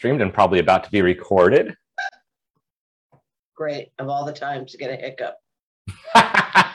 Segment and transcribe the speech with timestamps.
[0.00, 1.76] streamed and probably about to be recorded.
[3.54, 3.92] Great.
[3.98, 5.36] Of all the times to get a hiccup.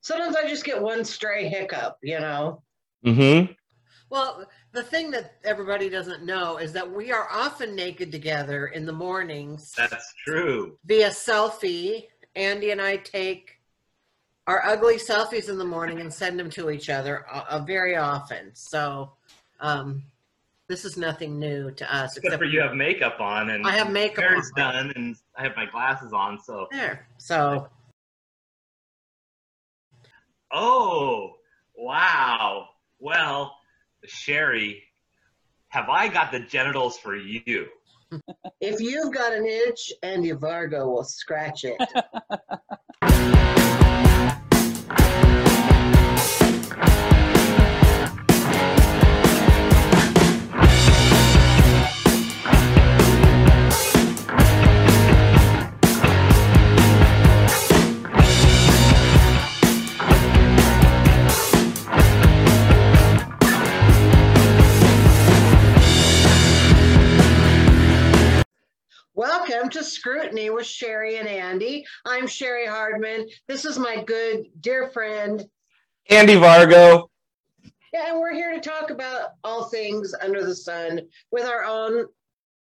[0.00, 2.64] Sometimes I just get one stray hiccup, you know?
[3.06, 3.52] mm-hmm.
[4.10, 8.84] Well, the thing that everybody doesn't know is that we are often naked together in
[8.84, 10.76] the mornings That's true.
[10.84, 12.08] via selfie.
[12.34, 13.60] Andy and I take
[14.48, 17.94] our ugly selfies in the morning and send them to each other uh, uh, very
[17.96, 18.50] often.
[18.54, 19.12] So
[19.60, 20.02] um,
[20.72, 22.16] this is nothing new to us.
[22.16, 24.72] Except for you have makeup on and I have makeup hair's on.
[24.72, 26.40] done and I have my glasses on.
[26.42, 27.06] So there.
[27.18, 27.68] So
[30.50, 31.34] oh
[31.76, 32.68] wow.
[33.00, 33.54] Well,
[34.06, 34.82] Cheri,
[35.68, 37.66] have I got the genitals for you?
[38.60, 41.80] If you've got an itch, Andy Vargo will scratch it.
[69.22, 71.86] Welcome to Scrutiny with Cheri and Andy.
[72.04, 73.28] I'm Cheri Hardman.
[73.46, 75.46] This is my good dear friend.
[76.10, 77.06] Andy Vargo.
[77.92, 82.06] Yeah, and we're here to talk about all things under the sun with our own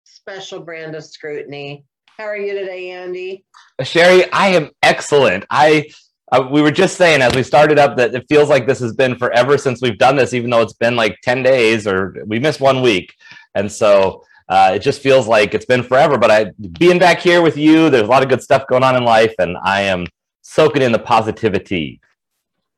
[0.05, 1.87] special brand of scrutiny.
[2.19, 3.47] How are you today, Andy?
[3.83, 5.47] Cheri, I am excellent.
[5.49, 5.89] I
[6.33, 8.93] uh, we were just saying as we started up that it feels like this has
[8.93, 12.39] been forever since we've done this, even though it's been like 10 days or we
[12.39, 13.15] missed one week.
[13.55, 16.19] And so uh, it just feels like it's been forever.
[16.19, 16.45] But I
[16.79, 19.35] being back here with you, there's a lot of good stuff going on in life,
[19.39, 20.07] and I am
[20.43, 22.01] soaking in the positivity.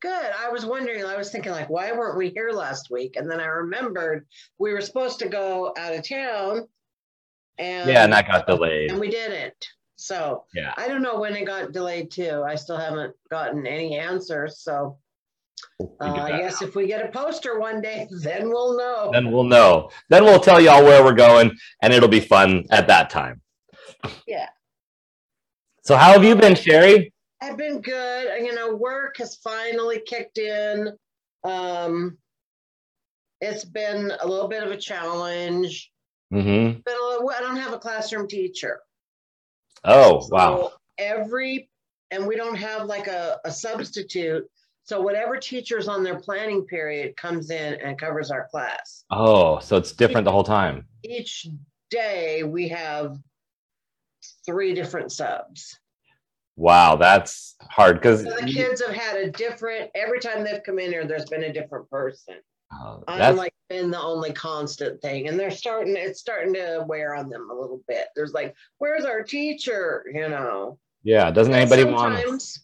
[0.00, 0.30] Good.
[0.38, 3.16] I was wondering, I was thinking, like, why weren't we here last week?
[3.16, 4.26] And then I remembered
[4.58, 6.68] we were supposed to go out of town.
[7.56, 8.90] And Yeah, and that got delayed.
[8.90, 9.54] and we didn't.
[9.96, 10.74] So Yeah.
[10.76, 12.42] I don't know when it got delayed too.
[12.46, 14.58] I still haven't gotten any answers.
[14.58, 14.98] So
[15.80, 16.68] Uh, I guess now.
[16.68, 19.10] if we get a poster one day, then we'll know.
[19.12, 19.90] Then we'll know.
[20.08, 21.52] Then we'll tell y'all where we're going,
[21.82, 23.40] and it'll be fun at that time.
[24.26, 24.48] Yeah.
[25.82, 27.12] So how have you been, Cheri?
[27.42, 28.42] I've been good.
[28.44, 30.92] You know, work has finally kicked in.
[31.44, 32.16] Um,
[33.40, 35.90] it's been a little bit of a challenge.
[36.32, 36.80] Mm-hmm.
[36.84, 38.80] But a little- I don't have a classroom teacher.
[39.84, 40.72] Oh, wow.
[40.96, 41.68] Every,
[42.10, 44.44] and we don't have like a, a substitute.
[44.84, 49.04] So whatever teacher's on their planning period comes in and covers our class.
[49.10, 50.86] Oh, so it's different the whole time.
[51.02, 51.46] Each
[51.90, 53.16] day we have
[54.44, 55.78] three different subs.
[56.56, 60.78] Wow, that's hard because So the kids have had a different, every time they've come
[60.78, 62.34] in here, there's been a different person.
[62.72, 65.28] oh, I'm like been the only constant thing.
[65.28, 68.08] And they're starting, it's starting to wear on them a little bit.
[68.14, 70.04] There's like, where's our teacher?
[70.12, 70.78] You know?
[71.02, 71.30] yeah.
[71.30, 72.58] Doesn't anybody want?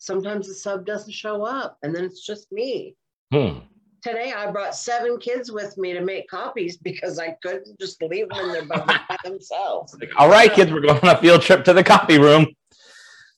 [0.00, 2.96] Sometimes, the sub doesn't show up and then it's just me.
[3.32, 3.58] Hmm.
[4.02, 8.28] Today I brought seven kids with me to make copies because I couldn't just leave
[8.30, 9.94] them in their bubble by themselves.
[10.00, 12.46] Like, all right, kids, we're going on a field trip to the copy room.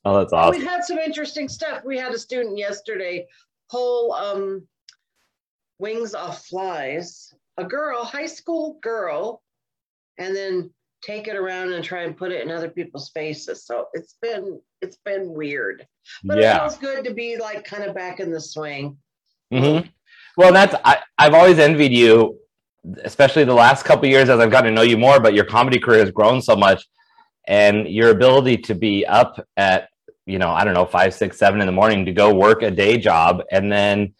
[0.04, 0.58] Oh, that's awesome.
[0.58, 1.82] We've had some interesting stuff.
[1.84, 3.26] We had a student yesterday
[3.70, 4.66] pull um,
[5.78, 9.42] wings off flies, a girl, high school girl,
[10.18, 10.70] and then
[11.02, 13.64] take it around and try and put it in other people's faces.
[13.66, 15.86] So it's been it's been weird,
[16.24, 18.96] but it feels good to be like kind of back in the swing.
[19.50, 19.80] hmm
[20.36, 22.38] Well, that's I, I've always envied you,
[23.04, 25.20] especially the last couple years as I've gotten to know you more.
[25.20, 26.84] But your comedy career has grown so much,
[27.46, 29.88] and your ability to be up at
[30.26, 32.70] you know I don't know five, six, seven in the morning to go work a
[32.70, 34.14] day job, and then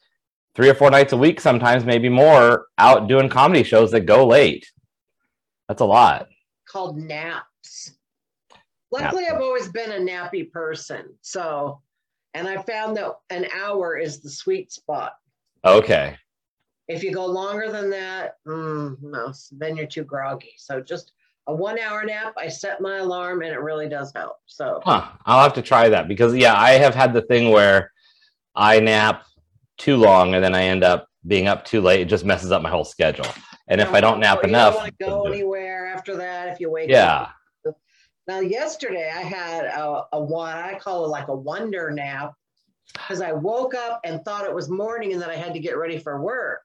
[0.55, 4.27] three or four nights a week, sometimes maybe more, out doing comedy shows that go
[4.27, 4.71] late.
[5.69, 6.29] That's a lot.
[6.73, 7.93] Called naps.
[8.91, 11.15] Luckily, I've always been a nappy person.
[11.21, 11.81] So,
[12.35, 15.13] and I found that an hour is the sweet spot.
[15.65, 16.17] Okay.
[16.89, 20.53] If you go longer than that, mm, no, then you're too groggy.
[20.59, 21.13] So just
[21.47, 24.37] a one hour nap, I set my alarm and it really does help.
[24.47, 25.09] So Huh.
[25.25, 27.93] I'll have to try that because yeah, I have had the thing where
[28.55, 29.25] I nap
[29.79, 32.01] too long and then I end up being up too late.
[32.01, 33.27] It just messes up my whole schedule.
[33.69, 35.62] And if I don't nap you enough, want to go anywhere
[36.03, 37.29] after that if you wake yeah.
[37.67, 37.77] up.
[38.27, 42.35] Now, yesterday I had a, a one, I call it like a wonder nap
[42.93, 45.77] because I woke up and thought it was morning and then I had to get
[45.77, 46.61] ready for work.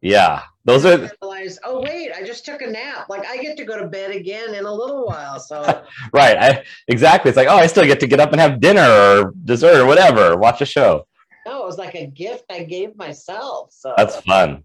[0.00, 0.42] Yeah.
[0.64, 3.08] Those I are realized, oh wait, I just took a nap.
[3.08, 5.38] Like I get to go to bed again in a little while.
[5.38, 5.62] So
[6.12, 6.36] right.
[6.38, 7.30] I exactly.
[7.30, 9.86] It's like, oh, I still get to get up and have dinner or dessert or
[9.86, 11.06] whatever, watch a show.
[11.46, 13.72] no, it was like a gift I gave myself.
[13.72, 14.64] So That's fun.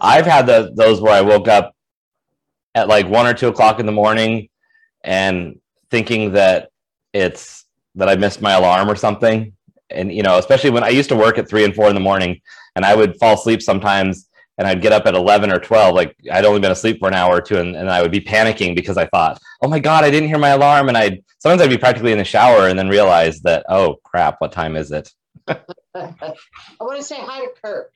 [0.00, 1.72] I've had the, those where I woke up
[2.78, 4.48] at like one or two o'clock in the morning
[5.02, 5.60] and
[5.90, 6.70] thinking that
[7.12, 7.64] it's
[7.96, 9.52] that I missed my alarm or something.
[9.90, 12.00] And you know, especially when I used to work at three and four in the
[12.00, 12.40] morning,
[12.76, 14.28] and I would fall asleep sometimes,
[14.58, 17.14] and I'd get up at eleven or twelve, like I'd only been asleep for an
[17.14, 20.04] hour or two, and, and I would be panicking because I thought, oh my god,
[20.04, 22.78] I didn't hear my alarm, and I'd sometimes I'd be practically in the shower and
[22.78, 25.10] then realize that, oh crap, what time is it?
[25.48, 25.58] I
[26.80, 27.92] want to say hi to Kirk.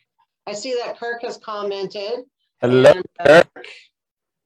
[0.47, 2.25] I see that Kirk has commented.
[2.61, 3.67] Hello, and, uh, Kirk.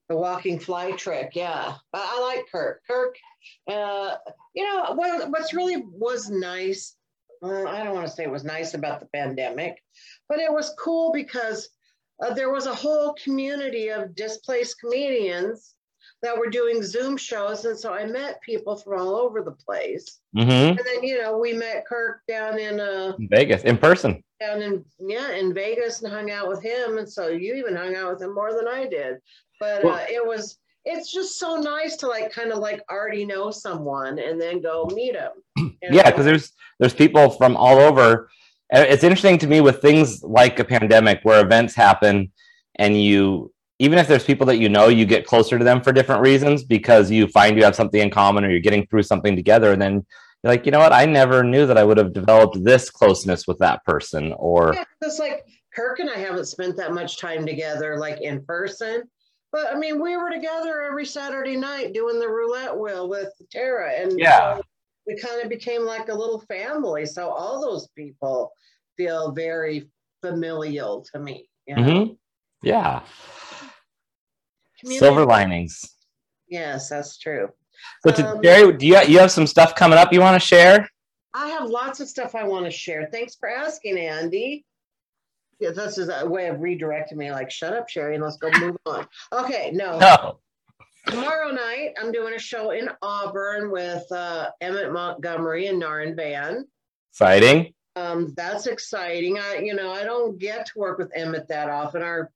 [0.09, 1.75] The walking fly trick, yeah.
[1.93, 2.81] I, I like Kirk.
[2.89, 3.17] Kirk,
[3.69, 4.15] uh,
[4.55, 6.95] you know, what, what's really was nice,
[7.43, 9.83] uh, I don't want to say it was nice about the pandemic,
[10.29, 11.69] but it was cool because
[12.23, 15.75] uh, there was a whole community of displaced comedians
[16.23, 17.65] that were doing Zoom shows.
[17.65, 20.21] And so I met people from all over the place.
[20.35, 24.23] hmm And then, you know, we met Kirk down in, uh, Vegas in person.
[24.41, 27.97] down in yeah in Vegas and hung out with him, and so you even hung
[27.97, 29.17] out with him more than I did.
[29.61, 33.27] But Well- uh, it was it's just so nice to like kind of like already
[33.27, 35.33] know someone and then go meet them.
[35.83, 38.29] Yeah, because there's there's people from all over.
[38.71, 42.33] It's interesting to me with things like a pandemic where events happen,
[42.77, 45.93] and you even if there's people that you know, you get closer to them for
[45.93, 49.37] different reasons because you find you have something in common or you're getting through something
[49.37, 50.05] together, and then
[50.43, 53.47] you're like, you know what, I never knew that I would have developed this closeness
[53.47, 55.45] with that person, or yeah, it's like
[55.75, 59.05] Kirk and I haven't spent that much time together like in person.
[59.53, 63.93] But I mean, we were together every Saturday night doing the roulette wheel with Tara,
[63.93, 64.57] and Yeah.
[64.57, 64.63] so
[65.07, 67.07] we kind of became like a little family.
[67.07, 68.53] So all those people
[68.97, 69.89] feel very
[70.21, 71.49] familial to me.
[71.67, 71.83] You know?
[71.83, 72.19] Mhm.
[72.63, 73.03] yeah,
[74.85, 75.97] silver linings.
[76.49, 77.53] Yes, that's true.
[78.03, 80.47] So, to, Um, Cheri, do you you have some stuff coming up you want to
[80.47, 80.89] share?
[81.35, 83.09] I have lots of stuff I want to share.
[83.13, 84.65] Thanks for asking, Andy.
[85.59, 87.31] Yeah, this is a way of redirecting me.
[87.31, 89.07] Like, shut up, Cheri, and let's go move on.
[89.33, 89.99] Okay, no.
[89.99, 90.39] No.
[91.07, 96.67] Tomorrow night, I'm doing a show in Auburn with uh, Emmett Montgomery and Narin Van.
[97.13, 97.73] Exciting.
[97.95, 99.39] Um, that's exciting.
[99.39, 102.03] I, you know, I don't get to work with Emmett that often.
[102.03, 102.31] Our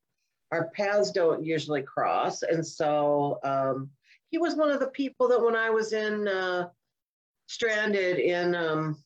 [0.52, 3.90] our paths don't usually cross, and so um,
[4.30, 6.68] he was one of the people that when I was in uh,
[7.46, 8.96] stranded in um,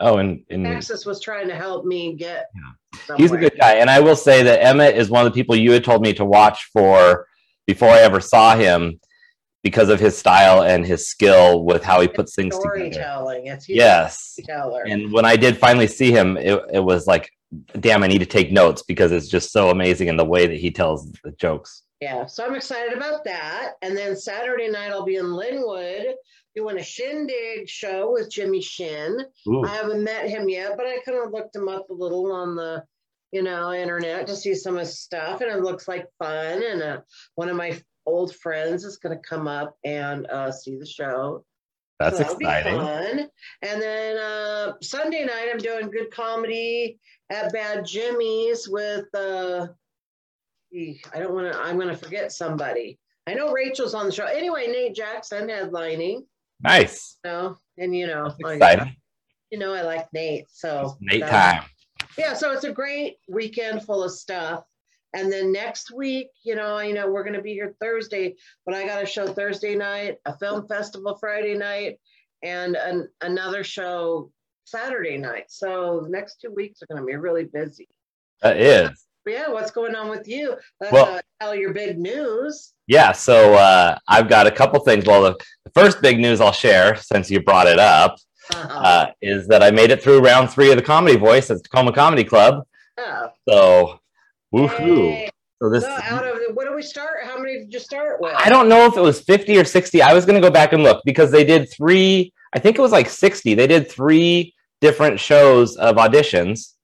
[0.00, 2.50] Oh, and, and Texas was trying to help me get.
[3.16, 3.74] He's a good guy.
[3.74, 6.12] And I will say that Emmett is one of the people you had told me
[6.14, 7.26] to watch for
[7.66, 9.00] before I ever saw him
[9.62, 12.92] because of his style and his skill with how he puts things together.
[12.92, 13.46] storytelling.
[13.46, 14.38] It's Yes.
[14.48, 17.30] And when I did finally see him, it, it was like,
[17.80, 20.58] damn, I need to take notes because it's just so amazing in the way that
[20.58, 21.82] he tells the jokes.
[22.00, 23.72] Yeah, so I'm excited about that.
[23.82, 26.12] And then Saturday night, I'll be in Lynnwood
[26.54, 29.18] doing a shindig show with Jimmy Shin.
[29.48, 32.30] Ooh, I haven't met him yet, but I kind of looked him up a little
[32.32, 32.84] on the,
[33.32, 36.62] you know, internet to see some of his stuff, and it looks like fun.
[36.62, 37.00] And uh,
[37.34, 41.44] one of my old friends is going to come up and uh, see the show.
[41.98, 42.76] that's So exciting.
[42.76, 43.28] fun.
[43.62, 46.98] And then uh, Sunday night, I'm doing good comedy
[47.30, 49.06] at Bad Jimmy's with.
[49.14, 49.68] Uh,
[50.74, 51.58] I don't want to.
[51.58, 52.98] I'm going to forget somebody.
[53.26, 54.24] I know Rachel's on the show.
[54.24, 56.22] Anyway, Nate Jackson headlining.
[56.62, 57.18] Nice.
[57.24, 58.58] You know, and you know, like,
[59.50, 60.46] you know, I like Nate.
[60.50, 61.64] So Nate time.
[62.16, 64.64] Yeah, so it's a great weekend full of stuff.
[65.14, 68.86] And then next week, you know, you know, we're gonna be here Thursday, but I
[68.86, 71.98] got a show Thursday night, a film festival Friday night,
[72.42, 74.30] and an, another show
[74.64, 75.44] Saturday night.
[75.48, 77.88] So the next two weeks are gonna be really busy.
[78.42, 79.06] That is.
[79.26, 80.56] Yeah, what's going on with you?
[80.80, 82.72] Well- uh, tell your big news.
[82.86, 85.04] Yeah, so uh, I've got a couple things.
[85.06, 88.16] Well, the, the first big news I'll share, since you brought it up,
[88.54, 88.78] Uh-huh.
[88.78, 91.92] uh, is that I made it through round three of the Comedy Voice at Tacoma
[91.92, 92.62] Comedy Club.
[92.98, 94.00] Oh, So,
[94.54, 95.12] woohoo!
[95.14, 95.30] hey.
[95.60, 97.18] So this, So out of what do we start?
[97.24, 98.32] How many did you start with?
[98.36, 100.00] I don't know if it was 50 or 60.
[100.02, 102.82] I was going to go back and look because they did three, I think it
[102.82, 103.54] was like 60.
[103.54, 106.74] They did three different shows of auditions.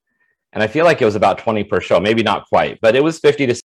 [0.52, 3.02] And I feel like it was about 20 per show, maybe not quite, but it
[3.02, 3.60] was 50 to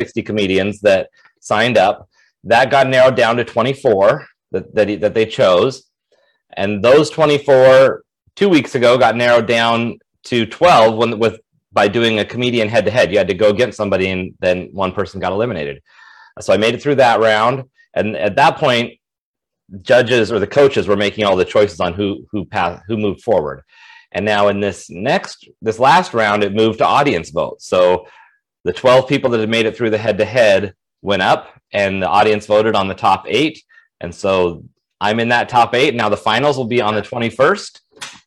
[0.00, 1.08] 60 comedians that
[1.40, 2.08] signed up.
[2.44, 5.84] That got narrowed down to 24 that, that, he- that they chose.
[6.58, 8.02] And those 24
[8.34, 11.40] two weeks ago got narrowed down to 12 when, with
[11.72, 13.12] by doing a comedian head to head.
[13.12, 15.80] You had to go against somebody, and then one person got eliminated.
[16.40, 18.94] So I made it through that round, and at that point,
[19.82, 23.22] judges or the coaches were making all the choices on who who path who moved
[23.22, 23.62] forward.
[24.10, 27.62] And now in this next this last round, it moved to audience vote.
[27.62, 28.06] So
[28.64, 32.02] the 12 people that had made it through the head to head went up, and
[32.02, 33.62] the audience voted on the top eight.
[34.00, 34.64] And so
[35.00, 35.94] I'm in that top eight.
[35.94, 37.80] Now the finals will be on the 21st,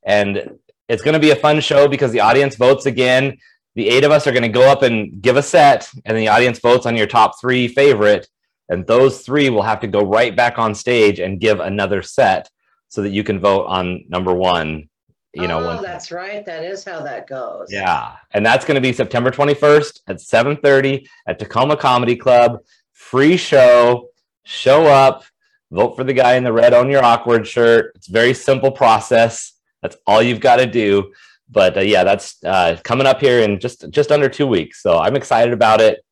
[0.05, 3.37] and it's going to be a fun show because the audience votes again.
[3.75, 6.27] the eight of us are going to go up and give a set, and the
[6.27, 8.27] audience votes on your top three favorite,
[8.67, 12.49] and those three will have to go right back on stage and give another set
[12.89, 14.89] so that you can vote on number one.
[15.33, 16.45] You know, oh, that's right.
[16.45, 17.67] That is how that goes.
[17.71, 22.59] yeah, and that's going to be September 21st at 7:30 at Tacoma Comedy Club.
[22.91, 24.09] Free show.
[24.43, 25.23] Show up.
[25.71, 27.93] Vote for the guy in the red on your awkward shirt.
[27.95, 29.53] It's a very simple process.
[29.81, 31.13] That's all you've got to do.
[31.49, 34.81] But uh, yeah, that's uh, coming up here in just just under two weeks.
[34.81, 36.03] So I'm excited about it.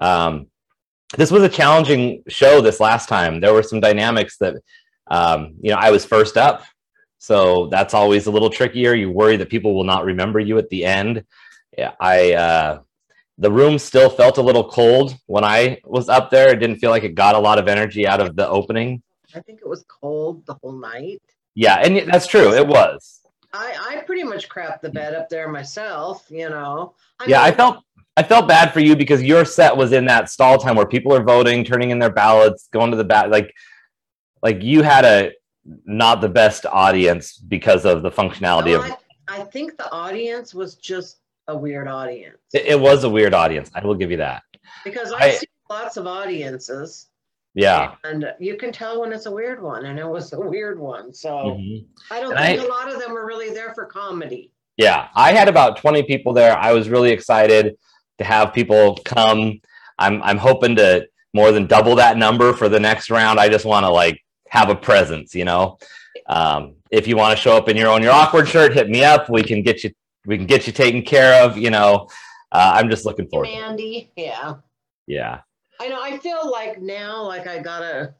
[0.00, 0.48] Um,
[1.16, 3.40] this was a challenging show this last time.
[3.40, 4.56] There were some dynamics that
[5.08, 6.64] um, you know I was first up,
[7.18, 8.94] so that's always a little trickier.
[8.94, 11.24] You worry that people will not remember you at the end.
[11.76, 12.80] Yeah, I uh,
[13.38, 16.50] the room still felt a little cold when I was up there.
[16.50, 19.02] It didn't feel like it got a lot of energy out of the opening.
[19.34, 21.20] I think it was cold the whole night.
[21.54, 22.52] Yeah, and that's true.
[22.52, 23.20] It was.
[23.52, 26.94] I, I pretty much crapped the bed up there myself, you know.
[27.26, 27.82] Yeah, I felt
[28.16, 31.14] I felt bad for you because your set was in that stall time where people
[31.14, 33.30] are voting, turning in their ballots, going to the bat.
[33.30, 33.52] Like,
[34.42, 35.32] like you had a
[35.84, 40.54] not the best audience because of the functionality no, of I, I think the audience
[40.54, 43.70] was just a weird audience it, it was a weird audience.
[43.74, 44.42] I will give you that.
[44.84, 47.08] because I- I've seen lots of audiences
[47.54, 47.94] Yeah.
[48.04, 51.12] and you can tell when it's a weird one and it was a weird one.
[51.14, 51.84] So Mhm.
[52.10, 54.52] I don't And think I- a lot of them were really there for comedy.
[54.76, 56.56] Yeah, I had about 20 people there.
[56.58, 57.76] I was really excited
[58.18, 59.60] to have people come.
[59.98, 63.38] I'm I'm hoping to more than double that number for the next round.
[63.38, 65.78] I just want to like have a presence, you know.
[66.28, 69.04] Um, if you want to show up in your own your awkward shirt, hit me
[69.04, 69.28] up.
[69.30, 69.90] We can get you
[70.26, 72.08] we can get you taken care of, you know.
[72.52, 73.46] Uh, I'm just looking forward.
[73.46, 73.60] to it.
[73.60, 74.54] Mandy, yeah.
[75.06, 75.40] Yeah.
[75.80, 76.00] I know.
[76.02, 78.14] I feel like now, like I gotta,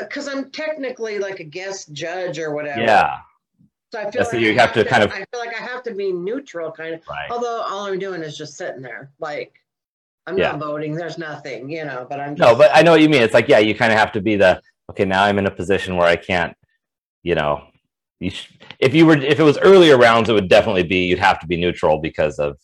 [0.00, 2.80] because I'm technically like a guest judge or whatever.
[2.80, 3.18] Yeah.
[3.92, 5.82] So I feel like you I have to kind of- I feel like I have
[5.84, 7.02] to be neutral, kind of.
[7.08, 7.30] Right.
[7.30, 9.54] Although all I'm doing is just sitting there, like
[10.26, 10.52] I'm Yeah.
[10.52, 10.94] not voting.
[10.94, 12.06] There's nothing, you know.
[12.08, 12.34] But I'm.
[12.34, 13.22] No, but I know what you mean.
[13.22, 15.04] It's like, yeah, you kind of have to be the okay.
[15.04, 16.54] Now I'm in a position where I can't,
[17.22, 17.66] you know,
[18.20, 21.18] you sh- if you were if it was earlier rounds, it would definitely be you'd
[21.18, 22.58] have to be neutral because of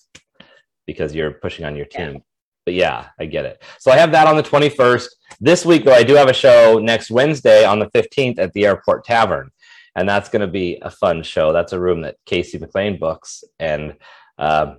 [0.87, 2.23] because you're pushing on your team.
[2.65, 3.63] But yeah, I get it.
[3.79, 5.09] So I have that on the 21st.
[5.41, 8.67] This week, though, I do have a show next Wednesday on the 15th at the
[8.67, 9.51] Airport Tavern,
[9.95, 11.53] and that's going to be a fun show.
[11.53, 13.95] That's a room that Casey McLean books, and
[14.39, 14.79] um,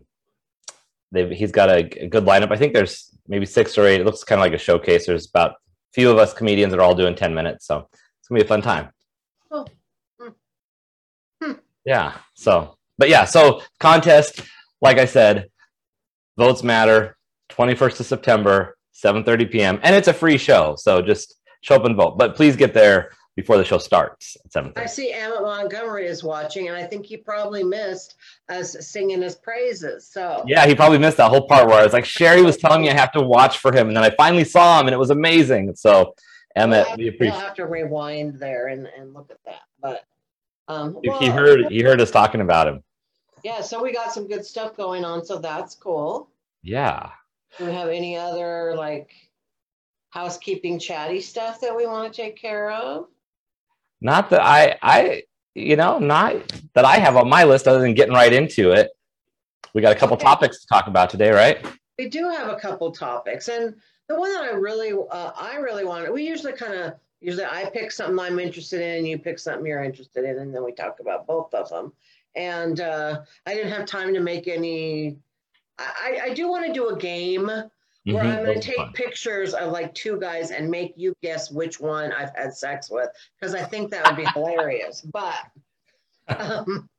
[1.11, 2.51] they've, he's got a good lineup.
[2.51, 4.01] I think there's maybe six or eight.
[4.01, 5.05] It looks kind of like a showcase.
[5.05, 5.55] There's about a
[5.93, 8.47] few of us comedians that are all doing 10 minutes, so it's gonna be a
[8.47, 8.89] fun time.
[11.87, 12.17] Yeah.
[12.33, 13.23] So, but yeah.
[13.23, 14.41] So contest,
[14.81, 15.49] like I said,
[16.37, 17.17] votes matter.
[17.49, 19.79] 21st of September, 7:30 p.m.
[19.81, 20.75] and it's a free show.
[20.77, 22.17] So just show up and vote.
[22.17, 24.77] But please get there before the show starts at 7:30.
[24.77, 28.15] I see Emmett Montgomery is watching, and I think he probably missed
[28.49, 30.09] us singing his praises.
[30.11, 32.81] So Yeah, he probably missed that whole part where I was like, Cheri was telling
[32.81, 34.99] me I have to watch for him, and then I finally saw him, and it
[34.99, 35.73] was amazing.
[35.75, 36.15] So,
[36.55, 39.61] we'll Emmett, have, we we'll have to rewind there and, and look at that.
[39.79, 40.03] But
[40.67, 42.83] um, He, well, he heard he heard us talking about him.
[43.43, 46.29] Yeah, so we got some good stuff going on, so that's cool.
[46.63, 47.09] Yeah.
[47.57, 49.11] Do we have any other like
[50.09, 53.07] housekeeping chatty stuff that we want to take care of?
[54.01, 55.23] Not that I I
[55.55, 56.35] you know not
[56.73, 58.91] that I have on my list other than getting right into it.
[59.73, 60.25] We got a couple Okay.
[60.25, 61.65] topics to talk about today, right?
[61.99, 63.75] We do have a couple topics, and
[64.07, 67.69] the one that I really, uh, I really wanted, we usually kind of, usually I
[67.71, 70.99] pick something I'm interested in, you pick something you're interested in, and then we talk
[70.99, 71.93] about both of them.
[72.35, 75.17] And uh, I didn't have time to make any.
[75.79, 77.45] I, I do want to do a game
[78.07, 78.93] where Mhm, I'm going to take fun.
[78.93, 83.09] pictures of like two guys and make you guess which one I've had sex with
[83.39, 85.01] because I think that would be hilarious.
[85.01, 85.35] But
[86.27, 86.89] um,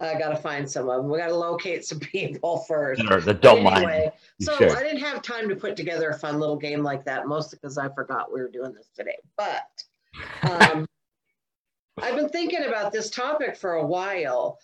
[0.00, 1.10] I got to find some of them.
[1.10, 3.02] We got to locate some people first.
[3.08, 3.84] That don't But mind.
[3.84, 4.70] anyway, You so should.
[4.70, 7.78] I didn't have time to put together a fun little game like that, mostly because
[7.78, 9.16] I forgot we were doing this today.
[9.36, 9.84] But
[10.42, 10.86] um,
[12.02, 14.58] I've been thinking about this topic for a while,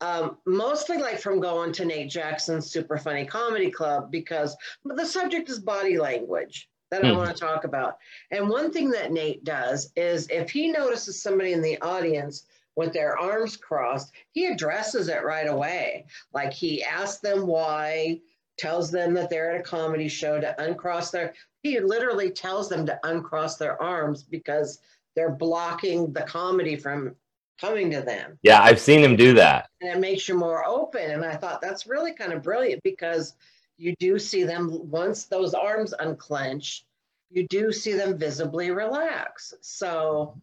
[0.00, 5.48] um, mostly like from going to Nate Jackson's Super Funny Comedy Club because the subject
[5.48, 7.16] is body language that I Hmm.
[7.16, 7.98] want to talk about.
[8.30, 12.92] And one thing that Nate does is if he notices somebody in the audience with
[12.92, 16.06] their arms crossed, he addresses it right away.
[16.32, 18.20] Like he asks them why,
[18.56, 22.86] tells them that they're at a comedy show to uncross their, he literally tells them
[22.86, 24.80] to uncross their arms because
[25.16, 27.14] they're blocking the comedy from
[27.60, 28.38] coming to them.
[28.42, 29.68] Yeah, I've seen him do that.
[29.80, 31.10] And it makes you more open.
[31.10, 33.34] And I thought that's really kind of brilliant because
[33.76, 36.84] you do see them once those arms unclench,
[37.30, 39.54] you do see them visibly relax.
[39.60, 40.40] So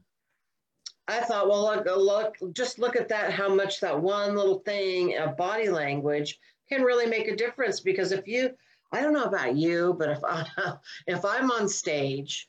[1.11, 5.17] I thought, well, look, look, just look at that, how much that one little thing
[5.17, 6.39] of body language
[6.69, 8.51] can really make a difference because if you,
[8.93, 10.45] I don't know about you, but if I,
[11.07, 12.47] if I'm on stage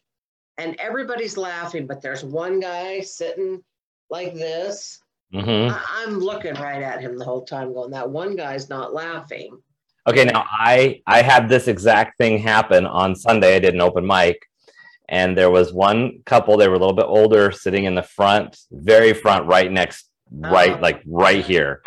[0.58, 3.62] and everybody's laughing, but there's one guy sitting
[4.10, 5.00] like this,
[5.32, 8.92] hmm I, I'm looking right at him the whole time, going, "That one guy's not
[8.92, 9.58] laughing."
[10.06, 13.56] Okay, now I I had this exact thing happen on Sunday.
[13.56, 14.42] I did an open mic,
[15.12, 16.56] and there was one couple.
[16.56, 20.76] They were a little bit older, sitting in the front, very front, right next, right
[20.76, 20.80] Oh.
[20.80, 21.82] like right here,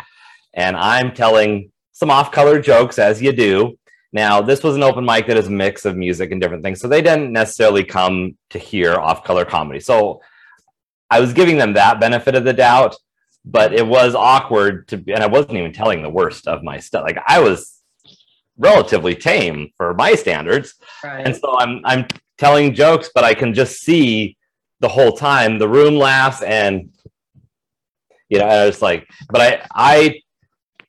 [0.54, 3.78] and I'm telling some off-color jokes as you do.
[4.12, 6.80] Now, this was an open mic that is a mix of music and different things,
[6.80, 9.80] so they didn't necessarily come to hear off-color comedy.
[9.80, 10.20] So
[11.10, 12.96] I was giving them that benefit of the doubt,
[13.44, 17.02] but it was awkward to, and I wasn't even telling the worst of my stuff.
[17.04, 17.80] Like I was
[18.58, 20.74] relatively tame for my standards.
[21.04, 22.06] And so I'm I'm
[22.38, 24.36] telling jokes, but I can just see
[24.80, 26.90] the whole time the room laughs and
[28.28, 30.20] you know, I was like, but I I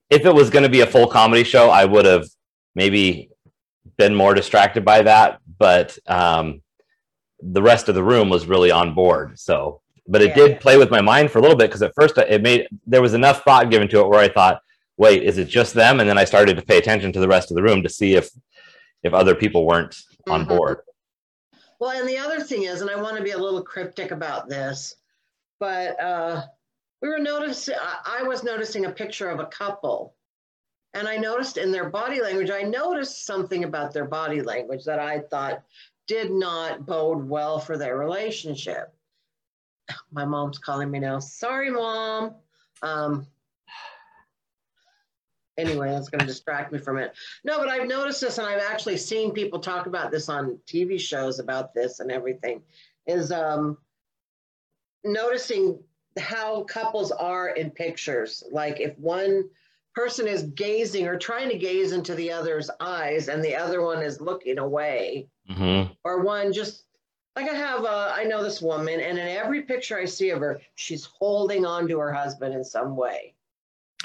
[0.10, 2.26] if it was gonna be a full comedy show, I would have
[2.76, 3.30] maybe
[3.98, 5.40] been more distracted by that.
[5.60, 6.62] But um
[7.42, 9.38] the rest of the room was really on board.
[9.40, 10.36] So but it Yeah.
[10.48, 13.02] did play with my mind for a little bit because at first it made there
[13.02, 14.60] was enough thought given to it where I thought,
[14.98, 16.00] wait, is it just them?
[16.00, 18.16] And then I started to pay attention to the rest of the room to see
[18.16, 18.30] if
[19.04, 19.96] if other people weren't
[20.28, 20.48] on Mhm.
[20.50, 20.80] board.
[21.80, 24.50] Well, and the other thing is, and I want to be a little cryptic about
[24.50, 24.96] this,
[25.60, 26.44] but uh,
[27.02, 30.16] we were noticing, I, was noticing a picture of a couple.
[30.94, 34.98] And I noticed in their body language, I noticed something about their body language that
[34.98, 35.64] I thought
[36.08, 38.94] did not bode well for their relationship.
[40.12, 41.20] My mom's calling me now.
[41.20, 42.36] Sorry, mom.
[42.82, 43.28] Um,
[45.58, 47.14] anyway, that's going to distract me from it.
[47.44, 51.00] No, but I've noticed this, and I've actually seen people talk about this on TV
[51.00, 52.62] shows about this and everything.
[53.06, 53.78] Is um,
[55.04, 55.80] noticing
[56.20, 58.44] how couples are in pictures.
[58.52, 59.50] Like if one
[59.96, 64.02] person is gazing or trying to gaze into the other's eyes, and the other one
[64.02, 66.84] is looking away, hmm or one just
[67.36, 70.40] like I have, uh, I know this woman, and in every picture I see of
[70.40, 73.36] her, she's holding on to her husband in some way.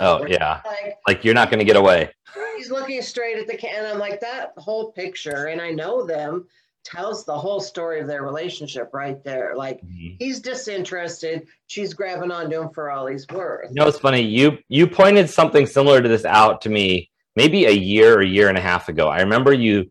[0.00, 2.10] Oh yeah, Like like you're not going to get away.
[2.56, 3.84] he's looking straight at the can.
[3.84, 6.46] And I'm like, that whole picture, and I know them,
[6.84, 9.54] tells the whole story of their relationship right there.
[9.54, 10.16] Like Mhm.
[10.18, 13.68] he's disinterested, she's grabbing onto him for all he's worth.
[13.68, 14.22] You know, it's funny.
[14.22, 18.26] You you pointed something similar to this out to me maybe a year or a
[18.26, 19.08] year and a half ago.
[19.08, 19.90] I remember you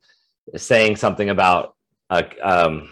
[0.56, 1.76] saying something about
[2.10, 2.90] a um,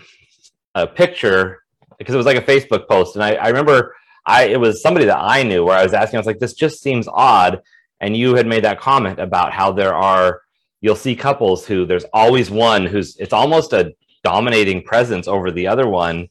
[0.75, 1.63] a picture
[1.97, 3.95] because it was like a Facebook post, and I, I remember
[4.29, 6.17] I it was somebody that I knew where I was asking.
[6.17, 7.61] I was like, "This just seems odd,"
[7.99, 10.41] and you had made that comment about how there are
[10.81, 15.67] you'll see couples who there's always one who's it's almost a dominating presence over the
[15.67, 16.29] other one,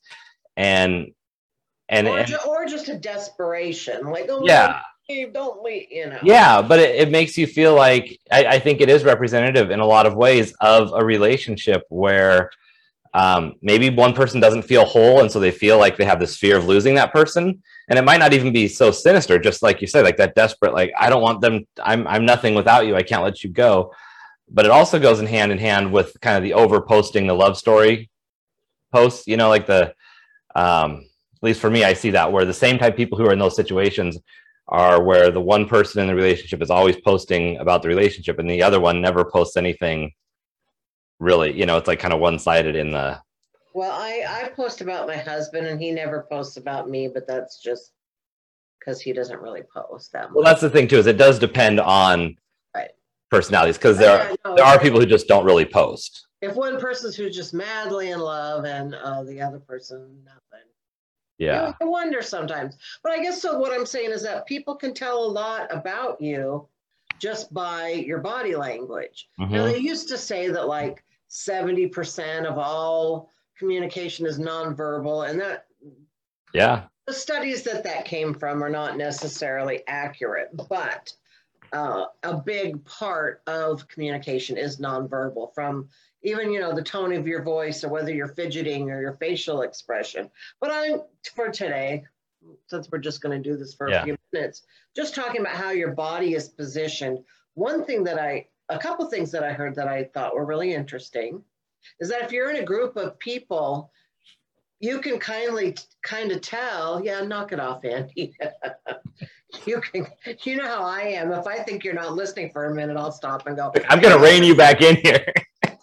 [0.56, 1.12] and
[1.88, 4.80] and, or, and or just a desperation, like, oh, yeah.
[5.08, 6.18] leave, don't leave, you know.
[6.22, 9.80] Yeah, but it, it makes you feel like I, I think it is representative in
[9.80, 12.50] a lot of ways of a relationship where
[13.18, 16.36] um, maybe one person doesn't feel whole, and so they feel like they have this
[16.36, 19.40] fear of losing that person, and it might not even be so sinister.
[19.40, 21.66] Just like you said, like that desperate, like I don't want them.
[21.82, 22.94] I'm I'm nothing without you.
[22.94, 23.92] I can't let you go.
[24.48, 27.34] But it also goes in hand in hand with kind of the over posting the
[27.34, 28.08] love story
[28.92, 29.26] posts.
[29.26, 29.94] You know, like the
[30.54, 31.04] um,
[31.34, 33.32] at least for me, I see that where the same type of people who are
[33.32, 34.16] in those situations
[34.68, 38.48] are where the one person in the relationship is always posting about the relationship and
[38.48, 40.12] the other one never posts anything
[41.20, 43.20] really you know it's like kind of one-sided in the
[43.74, 47.60] Well, I, I post about my husband and he never posts about me, but that's
[47.60, 47.92] just
[48.78, 50.34] because he doesn't really post that much.
[50.34, 52.36] well that's the thing too is it does depend on
[52.74, 52.90] Right.
[53.30, 54.10] personalities because there
[54.46, 58.10] are there are people who just don't really post If one person's who's just madly
[58.10, 60.66] in love and uh, the other person, nothing.
[61.38, 62.76] yeah I wonder sometimes.
[63.02, 66.20] But I guess so what I'm saying is that people can tell a lot about
[66.20, 66.68] you
[67.18, 69.28] just by your body language.
[69.38, 69.72] Now, Mhm.
[69.72, 75.66] they used to say that like 70% of all communication is nonverbal, and that
[76.54, 81.12] yeah the studies that that came from are not necessarily accurate, but
[81.72, 85.88] uh, a big part of communication is nonverbal from
[86.22, 89.62] even you know the tone of your voice or whether you're fidgeting or your facial
[89.62, 91.00] expression but i'm
[91.34, 92.04] for today
[92.66, 94.00] since we're just going to do this for Yeah.
[94.00, 94.62] a few minutes
[94.96, 97.18] just talking about how your body is positioned
[97.54, 100.44] one thing that i a couple of things that i heard that i thought were
[100.44, 101.42] really interesting
[102.00, 103.90] is that if you're in a group of people
[104.80, 108.34] you can kindly kind of tell yeah knock it off andy.
[109.64, 110.06] You can
[110.44, 111.32] you know how i am.
[111.32, 114.18] If i think you're not listening for a minute i'll stop and go i'm gonna
[114.18, 115.24] rein you back in here.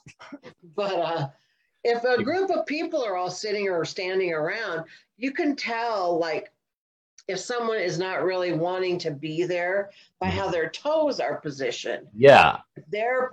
[0.75, 1.27] But uh,
[1.83, 4.85] if a group of people are all sitting or standing around,
[5.17, 6.51] you can tell like
[7.27, 12.07] if someone is not really wanting to be there by how their toes are positioned.
[12.15, 12.57] Yeah.
[12.89, 13.31] They're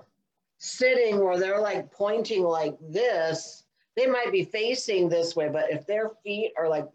[0.58, 3.64] sitting where they're like pointing like this,
[3.96, 6.86] they might be facing this way, but if their feet are like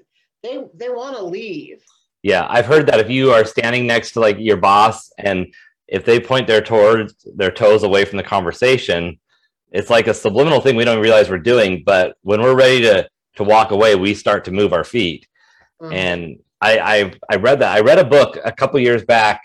[0.43, 1.83] they they want to leave.
[2.23, 5.53] Yeah, I've heard that if you are standing next to like your boss and
[5.87, 9.19] if they point their towards their toes away from the conversation,
[9.71, 11.83] it's like a subliminal thing we don't realize we're doing.
[11.85, 15.27] But when we're ready to to walk away, we start to move our feet.
[15.81, 15.93] Mhm.
[15.93, 17.75] And I, I I read that.
[17.75, 19.41] I read a book a couple years back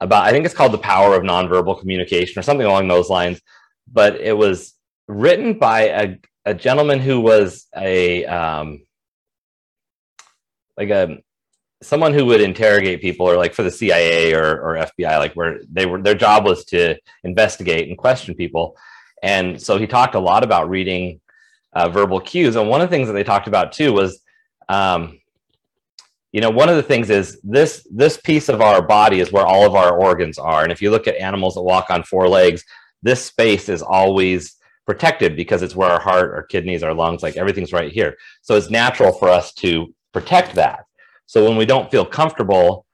[0.00, 3.40] about I think it's called The Power of Nonverbal Communication or something along those lines.
[3.90, 4.74] But it was
[5.06, 8.82] written by a, a gentleman who was a um,
[10.76, 11.18] like a
[11.82, 15.60] someone who would interrogate people or like for the CIA or, or FBI, like where
[15.70, 18.76] they were their job was to investigate and question people.
[19.22, 21.20] And so he talked a lot about reading
[21.72, 22.56] uh, verbal cues.
[22.56, 24.20] And one of the things that they talked about too was,
[24.68, 25.18] um,
[26.32, 29.46] you know, one of the things is this this piece of our body is where
[29.46, 30.62] all of our organs are.
[30.62, 32.64] And if you look at animals that walk on four legs,
[33.02, 37.36] this space is always protected because it's where our heart, our kidneys, our lungs, like
[37.36, 38.16] everything's right here.
[38.40, 40.84] So it's natural for us to protect that.
[41.26, 42.86] So when we don't feel comfortable,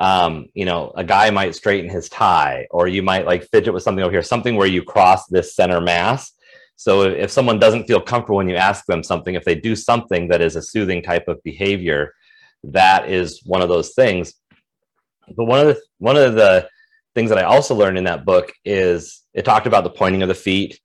[0.00, 3.82] um, you know, a guy might straighten his tie, or you might like fidget with
[3.82, 6.32] something over here, something where you cross this center mass.
[6.76, 10.28] So if, someone doesn't feel comfortable when you ask them something, if they do something
[10.28, 12.14] that is a soothing type of behavior,
[12.64, 14.34] that is one of those things.
[15.36, 16.68] But one of the one of the
[17.14, 20.28] things that I also learned in that book is it talked about the pointing of
[20.28, 20.80] the feet.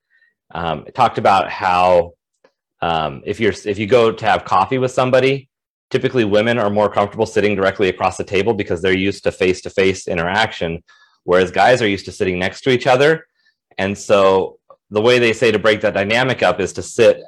[0.54, 2.14] Um, it talked about how
[2.82, 5.50] um, if you're if you go to have coffee with somebody,
[5.90, 10.08] typically women are more comfortable sitting directly across the table because they're used to face-to-face
[10.08, 10.84] interaction,
[11.24, 13.26] whereas guys are used to sitting next to each other.
[13.78, 14.60] And so
[14.90, 17.22] the way they say to break that dynamic up is to sit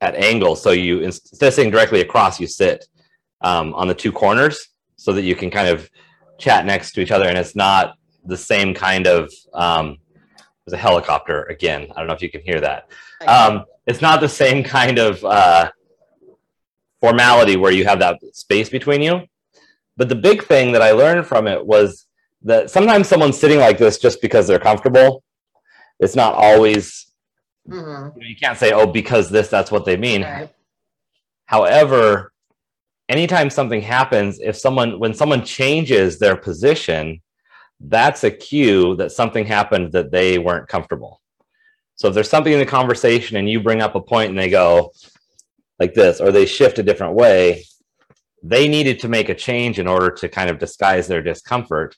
[0.00, 0.62] at angles.
[0.62, 2.86] So you instead of sitting directly across, you sit
[3.44, 5.88] um, on the two corners so that you can kind of
[6.38, 9.32] chat next to each other, and it's not the same kind of.
[9.52, 9.98] Um,
[10.66, 11.88] there's a helicopter again.
[11.94, 12.88] I don't know if you can hear that.
[13.26, 15.70] Um, it's not the same kind of uh,
[17.00, 19.20] formality where you have that space between you.
[19.98, 22.06] But the big thing that I learned from it was
[22.42, 25.22] that sometimes someone's sitting like this just because they're comfortable.
[26.00, 27.12] It's not always,
[27.68, 28.16] Mhm.
[28.16, 30.24] you, know, you can't say, oh, because this, that's what they mean.
[30.24, 30.48] Okay.
[31.44, 32.32] However,
[33.08, 37.20] anytime something happens, if someone, when someone changes their position,
[37.80, 41.20] that's a cue that something happened that they weren't comfortable.
[41.96, 44.50] So if there's something in the conversation and you bring up a point and they
[44.50, 44.92] go
[45.78, 47.64] like this, or they shift a different way,
[48.42, 51.96] they needed to make a change in order to kind of disguise their discomfort.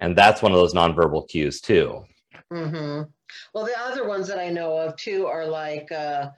[0.00, 2.04] And that's one of those nonverbal cues too.
[2.52, 3.02] Mm-hmm.
[3.52, 6.30] Well, the other ones that I know of too are like uh,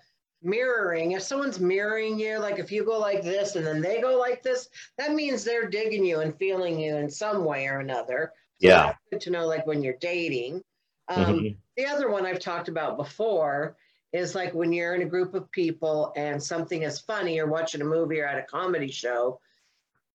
[0.42, 1.12] mirroring.
[1.12, 4.42] If someone's mirroring you, like if you go like this and then they go like
[4.42, 8.32] this, that means they're digging you and feeling you in some way or another.
[8.60, 8.94] So Yeah.
[9.10, 10.62] good to know, like when you're dating.
[11.08, 11.56] Um, Mhm.
[11.76, 13.76] The other one I've talked about before
[14.12, 17.80] is like when you're in a group of people and something is funny, you're watching
[17.80, 19.40] a movie or at a comedy show,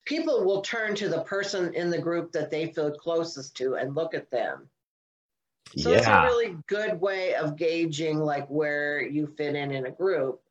[0.05, 3.95] people will turn to the person in the group that they feel closest to and
[3.95, 4.69] look at them.
[5.77, 9.91] So it's a really good way of gauging like where you fit in in a
[9.91, 10.41] group.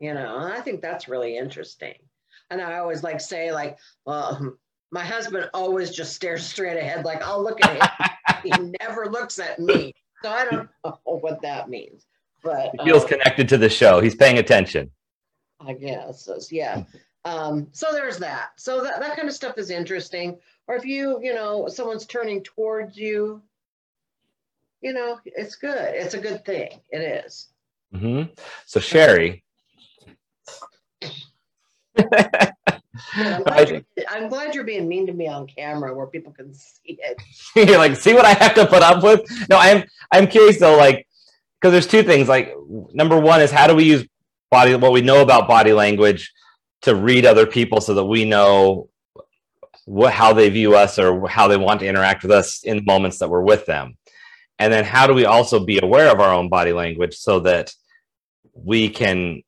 [0.00, 1.94] You know, and I think that's really interesting.
[2.50, 4.56] And I always like say like, well,
[4.90, 7.04] my husband always just stares straight ahead.
[7.04, 9.92] Like I'll look at him, he never looks at me.
[10.22, 12.06] So I don't know what that means,
[12.42, 14.00] but He feels um, connected to the show.
[14.00, 14.90] He's paying attention.
[15.60, 16.24] I guess.
[16.24, 16.84] So, yeah.
[17.24, 18.50] Um, so there's that.
[18.56, 20.38] So that, that kind of stuff is interesting.
[20.66, 23.42] Or if you, you know, someone's turning towards you,
[24.84, 25.94] you know, it's good.
[25.94, 26.68] It's a good thing.
[26.90, 27.48] It is.
[27.92, 28.24] hmm
[28.66, 29.42] So Cheri,
[33.16, 36.52] I'm glad, you're, I'm glad you're being mean to me on camera where people can
[36.52, 37.20] see it.
[37.68, 39.22] you're like, see what I have to put up with?
[39.48, 41.08] No, I'm I'm curious though, like,
[41.58, 42.28] because there's two things.
[42.28, 42.54] Like,
[42.92, 44.06] number one is how do we use
[44.50, 46.30] body what we know about body language
[46.82, 48.90] to read other people so that we know
[49.86, 52.82] what how they view us or how they want to interact with us in the
[52.82, 53.96] moments that we're with them.
[54.58, 57.72] And then how do we also be aware of our own body language so that
[58.54, 59.42] we can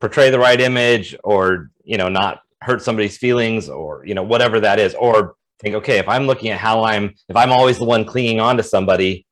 [0.00, 4.58] portray the right image or you know not hurt somebody's feelings or you know whatever
[4.58, 7.84] that is or think okay if i'm looking at how i'm if i'm always the
[7.84, 9.24] one clinging on to somebody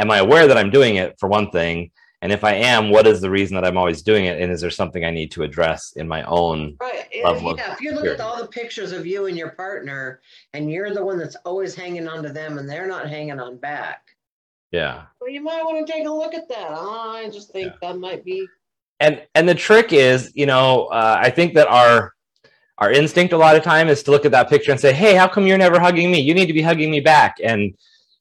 [0.00, 1.88] am i aware that i'm doing it for one thing
[2.20, 4.60] and if i am what is the reason that i'm always doing it and is
[4.60, 7.02] there something i need to address in my own Right.
[7.24, 7.72] Level yeah.
[7.72, 10.20] If you look at all the pictures of you and your partner
[10.54, 13.58] and you're the one that's always hanging on to them and they're not hanging on
[13.58, 14.11] back,
[14.72, 16.72] yeah well, you might want to take a look at that.
[16.72, 18.46] I just think that might be
[18.98, 22.12] and and the trick is you know uh, i think that our
[22.82, 25.14] our instinct a lot of time is to look at that picture and say, "Hey,
[25.14, 26.20] how come you're never hugging me?
[26.20, 27.74] You need to be hugging me back." And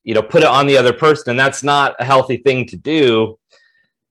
[0.03, 2.77] you know, put it on the other person, and that's not a healthy thing to
[2.77, 3.39] do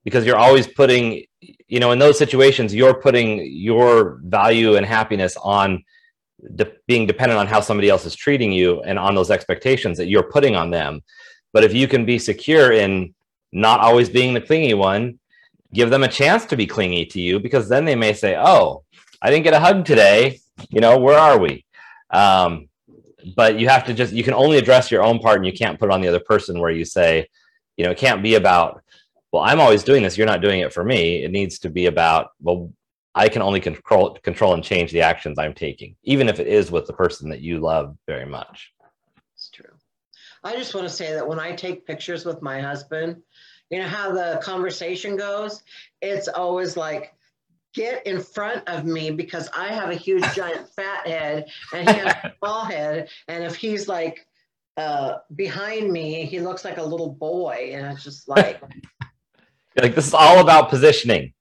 [0.04, 1.24] because you're always putting,
[1.68, 5.84] you know, in those situations, you're putting your value and happiness on
[6.56, 10.08] de- being dependent on how somebody else is treating you and on those expectations that
[10.08, 11.00] you're putting on them.
[11.52, 13.14] But if you can be secure in
[13.52, 15.18] not always being the clingy one,
[15.72, 18.84] give them a chance to be clingy to you because then they may say, "Oh,
[19.22, 20.40] I didn't get a hug today.
[20.68, 21.64] You know, where are we?"
[22.10, 22.68] Um,
[23.36, 25.78] but you have to just you can only address your own part, and you can't
[25.78, 26.60] put it on the other person.
[26.60, 27.28] Where you say,
[27.76, 28.82] you know, it can't be about,
[29.32, 30.16] "Well, I'm always doing this.
[30.16, 32.72] You're not doing it for me." It needs to be about, "Well,
[33.14, 36.70] I can only control control and change the actions I'm taking, even if it is
[36.70, 38.72] with the person that you love very much."
[40.42, 43.22] I just want to say that when I take pictures with my husband,
[43.70, 45.62] you know how the conversation goes?
[46.00, 47.14] It's always like,
[47.74, 51.96] get in front of me because I have a huge giant fat head and he
[51.96, 53.08] has a small head.
[53.28, 54.26] And if he's like
[54.76, 57.70] uh, behind me, he looks like a little boy.
[57.74, 58.60] And it's just like,
[59.80, 61.32] like this is all about positioning.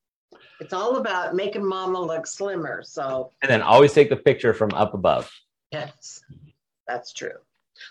[0.59, 2.83] it's all about making mama look slimmer.
[2.83, 5.31] So, And then always take the picture from up above.
[5.71, 6.21] yes,
[6.87, 7.37] that's true.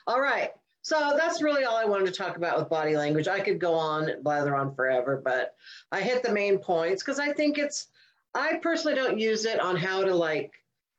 [0.07, 0.51] All right.
[0.89, 3.29] So that's really all I wanted to talk about with body language.
[3.29, 5.55] I could go on and blather on forever, but
[5.93, 7.89] I hit the main points because I think it's,
[8.35, 10.55] I personally don't use it on how to like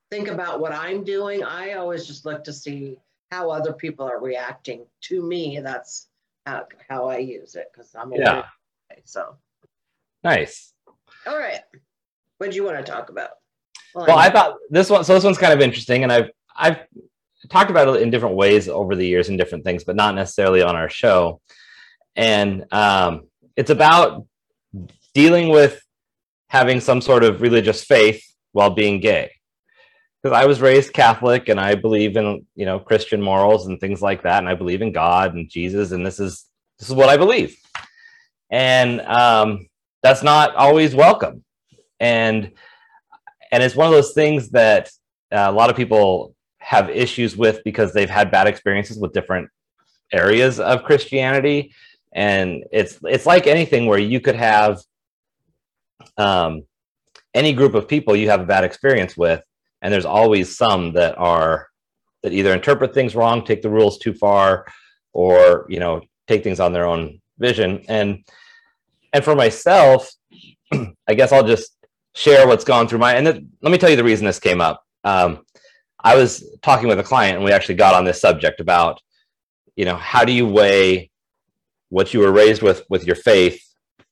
[0.08, 1.42] think about what I'm doing.
[1.42, 2.98] I always just look to see
[3.32, 5.58] how other people are reacting to me.
[5.58, 6.06] That's
[6.46, 8.42] how, how I use it because I'm a Yeah.
[8.90, 8.96] guy.
[9.02, 9.34] So,
[10.22, 10.72] Nice.
[11.26, 11.62] all right.
[12.38, 13.30] What do you want to talk about?
[13.92, 15.02] Well, I thought this one.
[15.02, 16.78] So this one's kind of interesting, and I've I've
[17.48, 20.62] talked about it in different ways over the years and different things, but not necessarily
[20.62, 21.40] on our show.
[22.16, 24.26] And um, it's about
[25.14, 25.80] dealing with
[26.48, 28.22] having some sort of religious faith
[28.52, 29.30] while being gay.
[30.22, 34.02] Because I was raised Catholic, and I believe in you know Christian morals and things
[34.02, 36.44] like that, and I believe in God and Jesus, and this is
[36.78, 37.56] this is what I believe.
[38.50, 39.68] And um,
[40.02, 41.42] that's not always welcome.
[42.00, 42.52] And
[43.50, 44.90] and it's one of those things that
[45.32, 49.48] uh, a lot of people have issues with because they've had bad experiences with different
[50.12, 51.74] areas of Christianity,
[52.12, 54.80] and it's it's like anything where you could have
[56.16, 56.62] um,
[57.34, 59.42] any group of people you have a bad experience with,
[59.82, 61.68] and there's always some that are
[62.22, 64.66] that either interpret things wrong, take the rules too far,
[65.12, 67.82] or you know take things on their own vision.
[67.88, 68.24] And
[69.12, 70.10] and for myself,
[70.72, 71.76] I guess I'll just
[72.14, 74.60] share what's gone through my and th- let me tell you the reason this came
[74.60, 75.44] up um,
[76.02, 79.00] i was talking with a client and we actually got on this subject about
[79.76, 81.10] you know how do you weigh
[81.90, 83.62] what you were raised with with your faith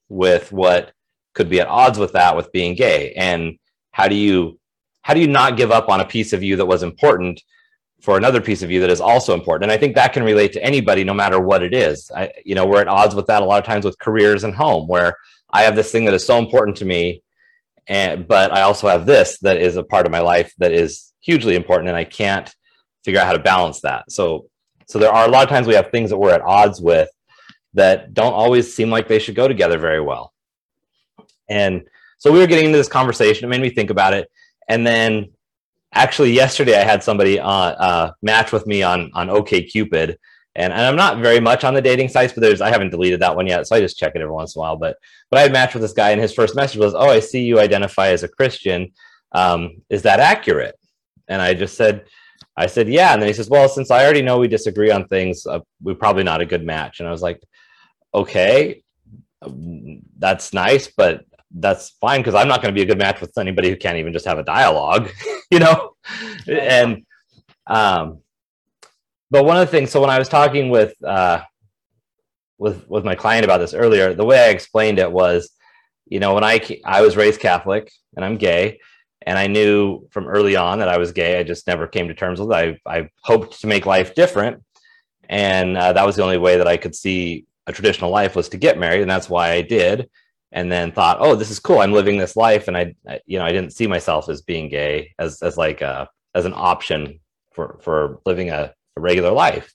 [0.09, 0.92] with what
[1.35, 3.12] could be at odds with that with being gay?
[3.12, 3.59] And
[3.92, 4.59] how do you
[5.03, 7.40] how do you not give up on a piece of you that was important
[8.03, 9.70] for another piece of you that is also important?
[9.70, 12.11] And i think that can relate to anybody no matter what it is.
[12.14, 14.55] I you know we're at odds with that a lot of times with careers and
[14.55, 15.14] home where
[15.51, 17.22] i have this thing that is so important to me
[17.87, 21.08] and but I also have this that is a part of my life that is
[21.28, 22.48] hugely important, and I can't
[23.04, 24.10] figure out how to balance that.
[24.10, 24.48] So,
[24.86, 27.10] so there are a lot of times we have things that we're at odds with
[27.74, 30.32] that don't always seem like they should go together very well.
[31.50, 31.84] And
[32.16, 33.44] so we were getting into this conversation.
[33.44, 34.30] It made me think about it,
[34.70, 35.30] and then
[35.92, 40.16] actually yesterday I had somebody on uh, match with me on on OKCupid,
[40.54, 43.20] and, and I'm not very much on the dating sites, but there's I haven't deleted
[43.20, 44.76] that one yet, so I just check it every once in a while.
[44.76, 44.96] But
[45.30, 47.44] but I had matched with this guy, and his first message was, "Oh, I see
[47.44, 48.92] you identify as a Christian.
[49.32, 50.78] Um, is that accurate?"
[51.28, 52.04] And I just said,
[52.56, 55.06] "I said yeah." And then he says, "Well, since I already know we disagree on
[55.08, 57.42] things, uh, we're probably not a good match." And I was like,
[58.14, 58.82] "Okay,
[60.18, 63.36] that's nice, but." That's fine because I'm not going to be a good match with
[63.38, 65.08] anybody who can't even just have a dialogue,
[65.50, 65.94] you know.
[66.46, 67.06] And
[67.66, 68.18] um,
[69.30, 71.42] but one of the things, so when I was talking with uh,
[72.58, 75.50] with with my client about this earlier, the way I explained it was,
[76.06, 78.80] you know, when I I was raised Catholic and I'm gay,
[79.22, 81.38] and I knew from early on that I was gay.
[81.38, 82.81] I just never came to terms with it.
[82.87, 84.62] I I hoped to make life different,
[85.28, 88.48] and uh, that was the only way that I could see a traditional life was
[88.50, 90.09] to get married, and that's why I did.
[90.50, 91.81] And then thought, oh, this is cool.
[91.81, 94.68] I'm living this life, and I, I you know, I didn't see myself as being
[94.70, 97.20] gay as as like a as an option
[97.52, 99.74] for for living a, a regular life.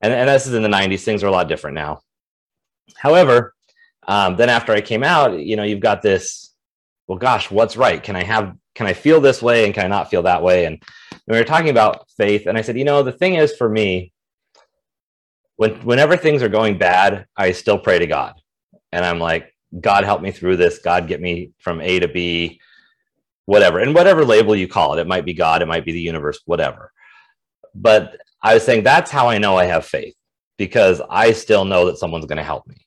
[0.00, 1.04] And, and this is in the 90s.
[1.04, 2.00] Things are a lot different now.
[2.96, 3.54] However,
[4.06, 6.54] um, then after I came out, you know, you've got this.
[7.06, 8.02] Well, gosh, what's right?
[8.02, 8.54] Can I have?
[8.74, 10.66] Can I feel this way and can I not feel that way?
[10.66, 10.82] And
[11.26, 14.12] we were talking about faith, and I said, you know, the thing is for me,
[15.56, 18.34] when whenever things are going bad, I still pray to God,
[18.92, 20.78] and I'm like, God help me through this.
[20.78, 22.60] God get me from A to B
[23.46, 26.00] whatever, and whatever label you call it, it might be God, it might be the
[26.00, 26.92] universe, whatever.
[27.74, 30.14] But I was saying that's how I know I have faith
[30.58, 32.86] because I still know that someone's going to help me.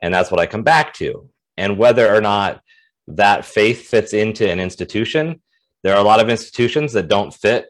[0.00, 1.28] And that's what I come back to.
[1.56, 2.61] And whether or not
[3.08, 5.40] that faith fits into an institution,
[5.82, 7.66] there are a lot of institutions that don't fit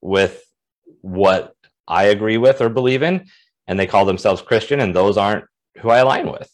[0.00, 0.42] with
[1.00, 1.54] what
[1.88, 3.26] I agree with or believe in,
[3.66, 5.44] and they call themselves Christian, and those aren't
[5.78, 6.50] who I align with.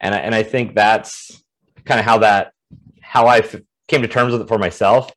[0.00, 1.42] And I, and I think that's
[1.84, 2.52] kind of how that
[3.00, 3.56] how I f-
[3.88, 5.12] came to terms with it for myself.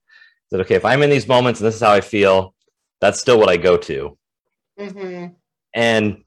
[0.52, 2.54] That okay, if I'm in these moments and this is how I feel,
[3.02, 4.18] that's still what I go to.
[4.80, 5.34] Mm-hmm.
[5.74, 6.24] And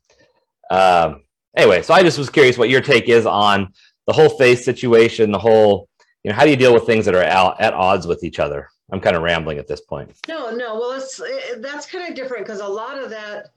[0.71, 1.23] um,
[1.57, 3.73] anyway, so I just was curious what your take is on
[4.07, 5.89] the whole faith situation, the whole,
[6.25, 8.39] you know, how do you deal with things that are out at odds with each
[8.39, 8.69] other?
[8.93, 10.13] I'm kind of rambling at this point.
[10.29, 10.75] No, no.
[10.75, 13.51] Well, it's it, that's kind of different because a lot of that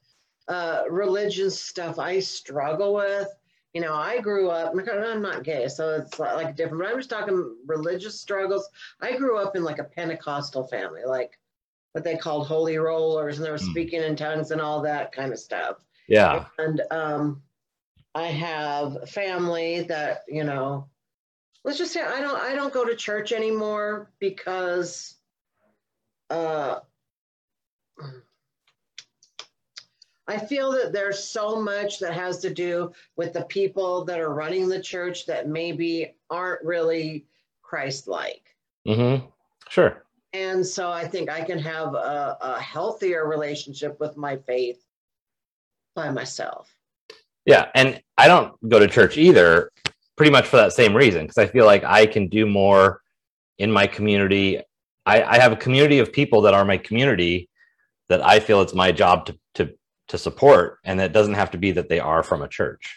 [0.47, 3.27] uh, religion stuff I struggle with.
[3.73, 4.73] You know, I grew up.
[4.75, 6.83] I'm not gay, so it's like different.
[6.83, 8.69] But I'm just talking religious struggles.
[9.01, 11.39] I grew up in like a Pentecostal family, like
[11.93, 13.71] what they called holy rollers, and they were Hmm.
[13.71, 15.77] speaking in tongues and all that kind of stuff.
[16.07, 16.45] Yeah.
[16.59, 17.41] And um,
[18.13, 20.87] I have family that you know.
[21.63, 22.39] Let's just say I don't.
[22.39, 25.15] I don't go to church anymore because.
[26.29, 26.79] Uh,
[30.25, 34.33] I feel that there's so much that has to do with the people that are
[34.33, 37.25] running the church that maybe aren't really
[37.61, 38.55] Christ-like.
[38.87, 39.25] Mm-hmm.
[39.69, 40.05] Sure.
[40.31, 44.85] And so I think I can have a, a healthier relationship with my faith
[45.93, 46.73] by myself.
[47.45, 47.67] Yeah.
[47.75, 49.71] And I don't go to church either,
[50.15, 53.01] pretty much for that same reason, because I feel like I can do more
[53.57, 54.59] in my community.
[55.05, 57.49] I, I have a community of people that are my community
[58.09, 59.73] that I feel it's my job to to
[60.09, 62.95] to support, and it doesn't have to be that they are from a church.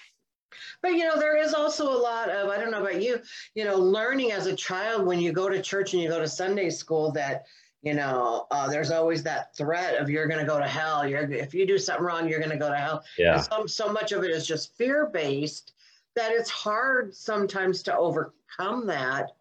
[0.83, 3.21] But you know, there is also a lot of, I don't know about you,
[3.55, 6.29] you know, learning as a child when you go to church and you go to
[6.29, 7.47] Sunday school that,
[7.83, 11.09] you know, uh, there's always that threat of you're going to go to hell.
[11.09, 13.03] You're, if you do something wrong, you're going to go to hell.
[13.19, 13.37] Yeah.
[13.37, 15.73] And so, so much of it is just fear based
[16.17, 19.33] that it's hard sometimes to overcome that.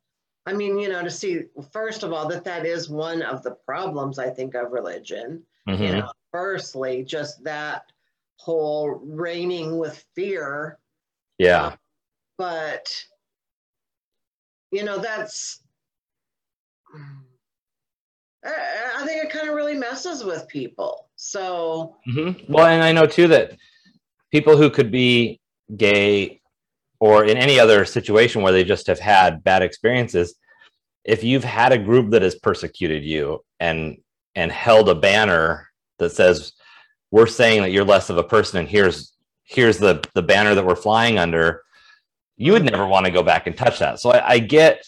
[0.46, 3.52] I mean, you know, to see, first of all, that that is one of the
[3.52, 5.44] problems, I think, of religion.
[5.68, 5.80] Mhm.
[5.80, 7.92] You know, firstly, just that
[8.38, 10.78] whole reigning with fear
[11.38, 11.76] Yeah.
[12.38, 13.06] but
[14.72, 15.64] you know that's
[18.44, 18.50] I,
[18.98, 22.50] I think it kind of really messes with people so Mhm.
[22.50, 23.58] Well, and I know too that
[24.32, 25.40] people who could be
[25.78, 26.42] gay
[27.06, 30.34] or in any other situation where they just have had bad experiences,
[31.04, 33.98] if you've had a group that has persecuted you and
[34.34, 36.54] and held a banner that says
[37.12, 39.14] we're saying that you're less of a person and here's
[39.44, 41.62] here's the the banner that we're flying under,
[42.38, 44.00] you would never want to go back and touch that.
[44.00, 44.84] So I, I get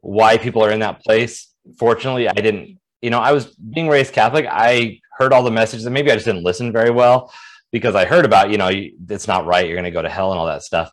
[0.00, 1.52] why people are in that place.
[1.78, 4.46] Fortunately, I didn't you know, I was being raised Catholic.
[4.48, 7.30] I heard all the messages, and maybe I just didn't listen very well
[7.70, 9.66] because I heard about, you know, it's not right.
[9.66, 10.90] You're going to go to hell and all that stuff.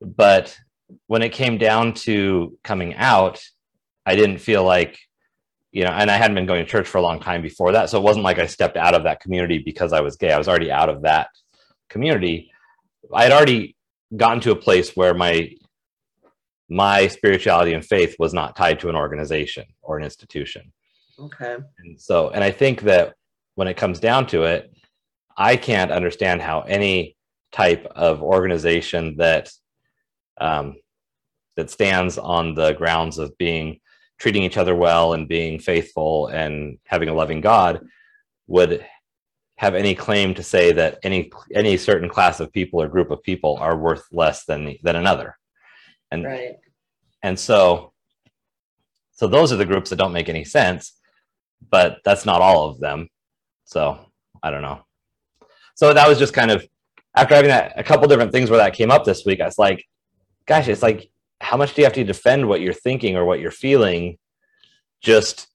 [0.00, 0.56] But
[1.06, 3.42] when it came down to coming out,
[4.06, 4.98] I didn't feel like,
[5.72, 7.90] you know, and I hadn't been going to church for a long time before that.
[7.90, 10.32] So it wasn't like I stepped out of that community because I was gay.
[10.32, 11.28] I was already out of that
[11.88, 12.50] community.
[13.12, 13.76] I had already
[14.16, 15.50] gotten to a place where my
[16.68, 20.72] my spirituality and faith was not tied to an organization or an institution.
[21.18, 23.14] okay And so, and I think that
[23.56, 24.72] when it comes down to it,
[25.36, 27.16] I can't understand how any
[27.50, 29.50] type of organization that
[30.40, 30.76] um,
[31.56, 33.80] that stands on the grounds of being
[34.18, 37.80] treating each other well and being faithful and having a loving God
[38.46, 38.84] would
[39.56, 43.22] have any claim to say that any any certain class of people or group of
[43.22, 45.36] people are worth less than than another.
[46.10, 46.56] And right
[47.22, 47.92] and so,
[49.12, 50.98] so those are the groups that don't make any sense,
[51.70, 53.08] but that's not all of them.
[53.64, 53.98] So
[54.42, 54.80] I don't know.
[55.74, 56.66] So that was just kind of
[57.16, 59.40] after having that a couple different things where that came up this week.
[59.40, 59.84] I was like,
[60.50, 61.08] gosh, it's like
[61.40, 64.18] how much do you have to defend what you're thinking or what you're feeling
[65.00, 65.46] just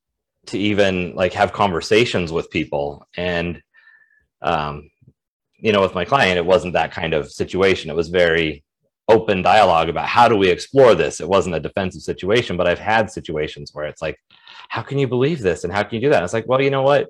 [0.48, 3.06] to even like have conversations with people?
[3.18, 3.62] And
[4.42, 4.90] um
[5.58, 7.90] you know with my client it wasn't that kind of situation.
[7.90, 8.64] It was very
[9.10, 11.20] open dialogue about how do we explore this?
[11.20, 14.18] It wasn't a defensive situation but i've had situations where it's like
[14.70, 15.66] how can you believe this?
[15.66, 16.24] And how can you do that?
[16.24, 17.10] It's like well you know what?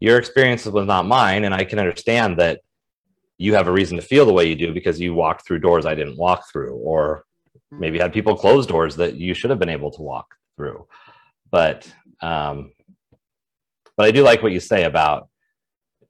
[0.00, 2.60] Your experience was not mine and i can understand that
[3.42, 5.86] you have a reason to feel the way you do because you walked through doors
[5.86, 7.24] i didn't walk through or
[7.70, 10.86] maybe had people close doors that you should have been able to walk through.
[11.50, 11.90] But
[12.20, 12.72] um
[13.96, 15.28] but i do like what you say about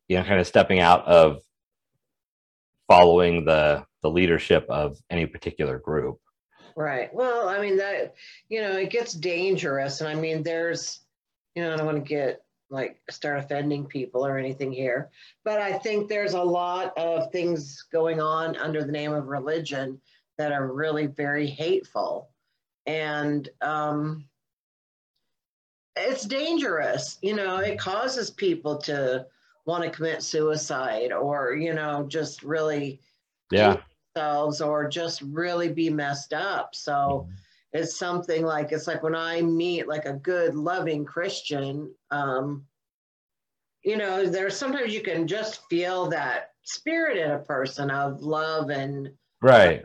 [0.08, 1.40] you know kind of stepping out of
[2.88, 6.18] following the the leadership of any particular group.
[6.76, 7.14] Right.
[7.14, 8.14] Well, I mean that
[8.48, 11.00] you know it gets dangerous, and I mean there's,
[11.54, 12.41] you know, I don't want to get
[12.72, 15.10] like start offending people or anything here,
[15.44, 20.00] but I think there's a lot of things going on under the name of religion
[20.38, 22.30] that are really very hateful,
[22.86, 24.24] and um,
[25.96, 27.18] it's dangerous.
[27.22, 29.26] You know, it causes people to
[29.66, 33.00] want to commit suicide or you know just really
[33.50, 33.76] Yeah.
[34.14, 36.74] themselves or just really be messed up.
[36.74, 37.28] So
[37.72, 42.64] it's something like it's like when I meet like a good loving Christian, um,
[43.82, 48.70] you know, there's sometimes you can just feel that spirit in a person of love
[48.70, 49.10] and
[49.40, 49.84] Right.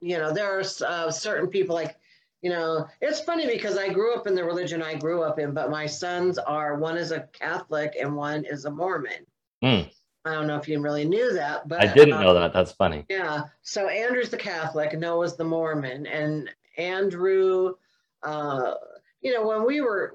[0.00, 1.96] you know there are uh, certain people like
[2.42, 5.54] you know it's funny because i grew up in the religion i grew up in
[5.54, 9.24] but my sons are one is a catholic and one is a mormon
[9.62, 9.88] Hmm.
[10.26, 12.52] i don't know if you really knew that but I didn't uh, know that.
[12.52, 13.06] That's funny.
[13.08, 13.44] yeah.
[13.62, 17.74] So Andrew's the Catholic, Noah's the Mormon, and Andrew,
[18.22, 18.74] uh,
[19.20, 20.14] you know, when we were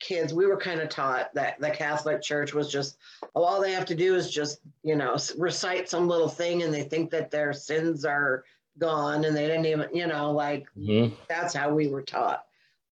[0.00, 2.96] kids, we were kind of taught that the Catholic Church was just
[3.36, 6.72] oh, all they have to do is just you know recite some little thing, and
[6.72, 8.44] they think that their sins are
[8.78, 11.12] gone, and they didn't even you know like Mhm.
[11.28, 12.46] that's how we were taught.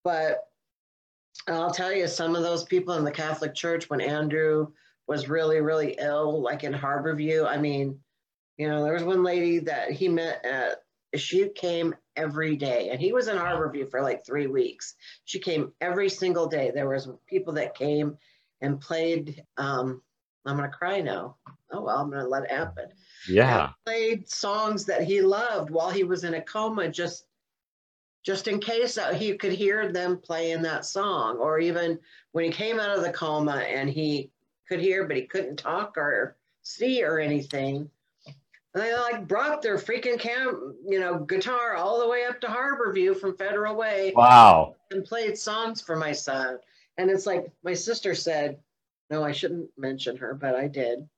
[0.05, 0.49] But
[1.47, 4.69] I'll tell you, some of those people in the Catholic Church, when Andrew
[5.07, 7.99] was really, really ill, like in Harborview, I mean,
[8.59, 10.83] you know, there was one lady that he met at,
[11.17, 14.95] she came every day and he was in Harborview for like three weeks.
[15.25, 16.71] She came every single day.
[16.71, 18.19] There was people that came
[18.61, 20.03] and played, um,
[20.45, 21.37] I'm going to cry now.
[21.71, 22.89] Oh, well, I'm going to let it happen
[23.29, 23.71] Yeah.
[23.87, 27.25] played songs that he loved while he was in a coma just
[28.25, 31.99] just in case that he could hear them playing that song or even
[32.33, 34.31] when he came out of the coma and he
[34.69, 37.91] could hear but he couldn't talk or see or anything and
[38.79, 43.19] they like brought their freaking cam you know guitar all the way up to harborview
[43.19, 44.75] from federal way Wow.
[44.91, 46.59] and played songs for my son.
[46.97, 48.59] And it's like my sister said,
[49.11, 51.09] no, I shouldn't mention her, but I did.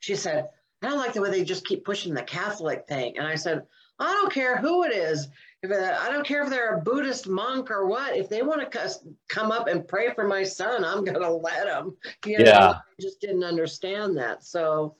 [0.00, 0.48] She said,
[0.82, 3.16] I don't like the way they just keep pushing the Catholic thing.
[3.16, 3.62] And I said,
[4.00, 5.28] I don't care who it is.
[5.62, 8.16] If it, I don't care if they're a Buddhist monk or what.
[8.16, 8.90] If they want to
[9.28, 11.96] come up and pray for my son, I'm going to let them.
[12.26, 12.68] You know, Yeah.
[12.70, 14.42] I just didn't understand that.
[14.44, 14.96] So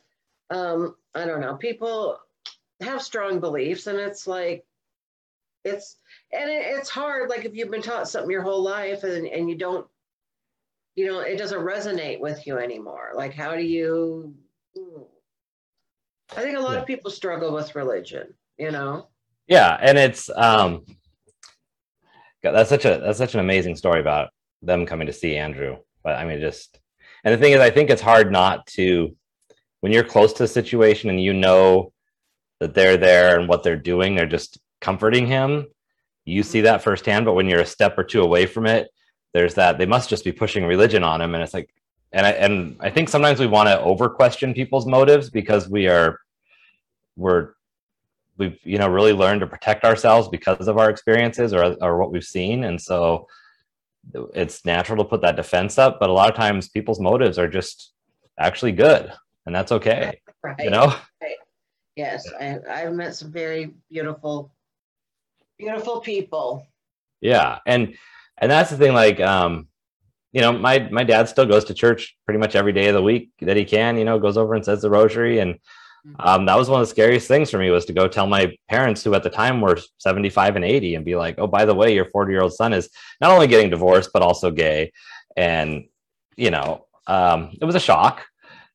[0.51, 1.57] um, I don't know.
[1.57, 2.19] People
[2.81, 4.65] have strong beliefs, and it's like,
[5.65, 5.97] it's
[6.33, 9.49] and it, it's hard like if you've been taught something your whole life and, and
[9.49, 9.87] you don't
[10.95, 14.35] you know it doesn't resonate with you anymore like how do you
[16.37, 16.81] i think a lot Yeah.
[16.81, 19.09] of people struggle with religion you know
[19.47, 20.85] Yeah, and it's um
[22.43, 24.29] God, that's such a that's such an amazing story about
[24.61, 25.79] them coming to see Andrew.
[26.03, 26.79] But I mean just
[27.25, 29.17] and the thing is I think it's hard not to
[29.85, 31.93] when you're close to a situation and you know
[32.59, 35.67] that they're there and what they're doing, they're just comforting him.
[36.25, 38.89] You see that firsthand, but when you're a step or two away from it,
[39.35, 41.35] there's that they must just be pushing religion on him.
[41.35, 41.69] And it's like
[42.13, 45.87] and I and I think sometimes we want to over question people's motives because we
[45.87, 46.19] are
[47.17, 47.51] we're
[48.39, 52.11] we've you know really learned to protect ourselves because of our experiences or or what
[52.11, 53.29] we've seen and so
[54.33, 57.49] it's natural to put that defense up but a lot of times people's motives are
[57.49, 57.93] just
[58.39, 59.13] actually good
[59.47, 60.95] and that's okay right you know?
[61.97, 64.53] yes I, i've met some very beautiful
[65.59, 66.67] beautiful people.
[67.21, 67.95] Yeah and
[68.39, 69.69] and that's the thing like um
[70.33, 73.03] you know my my dad still goes to church pretty much every day of the
[73.03, 75.59] week that he can you know goes over and says the rosary and
[76.19, 78.55] um, that was one of the scariest things for me was to go tell my
[78.69, 81.75] parents who at the time were 75 and 80 and be like oh by the
[81.75, 82.91] way your 40 year old son is
[83.23, 84.93] not only getting divorced but also gay.
[85.37, 85.85] And
[86.37, 88.27] you know um, it was a shock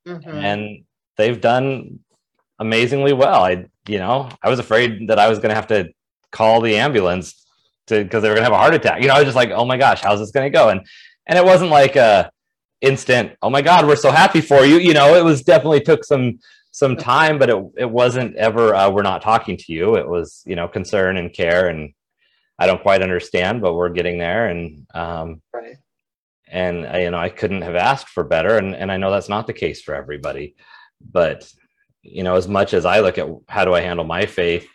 [0.08, 0.34] Mhm.
[0.34, 0.84] and
[1.18, 2.00] they've done
[2.60, 3.44] amazingly well.
[3.44, 5.90] I you know i was afraid that i was going to have to
[6.32, 7.44] call the ambulance
[7.88, 9.02] to because they were going to have a heart attack.
[9.02, 10.70] You know i was just like oh my gosh how's this going to go?
[10.70, 10.82] And
[11.28, 12.30] and it wasn't like a
[12.82, 14.78] instant oh my god we're so happy for you.
[14.78, 16.40] You know it was definitely took some
[16.72, 19.96] some time but it, it wasn't ever uh, we're not talking to you.
[19.96, 21.94] It was you know concern and care and
[22.60, 24.48] i don't quite understand but we're getting there.
[24.48, 25.78] And um right
[26.50, 29.30] and I, you know i couldn't have asked for better and, and i know that's
[29.30, 30.56] not the case for everybody
[31.12, 31.52] but
[32.02, 34.68] you know as much as i look at how do i handle my faith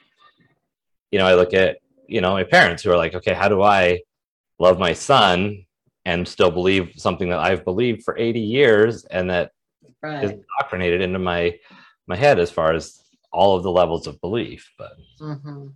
[1.10, 3.62] you know i look at you know my parents who are like okay how do
[3.62, 4.00] i
[4.58, 5.64] love my son
[6.04, 9.50] and still believe something that i've believed for 80 years and that
[10.02, 10.38] is right.
[10.60, 11.58] indoctrinated into my
[12.06, 13.00] my head as far as
[13.32, 14.70] all of the levels of belief?
[14.78, 15.68] But hmm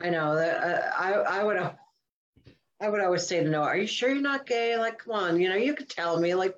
[0.00, 1.72] I know that uh, I I would uh,
[2.82, 4.76] I would always say to Noah, "Are you sure you're not gay?
[4.76, 6.54] Like, come on, you know, you could tell me, like,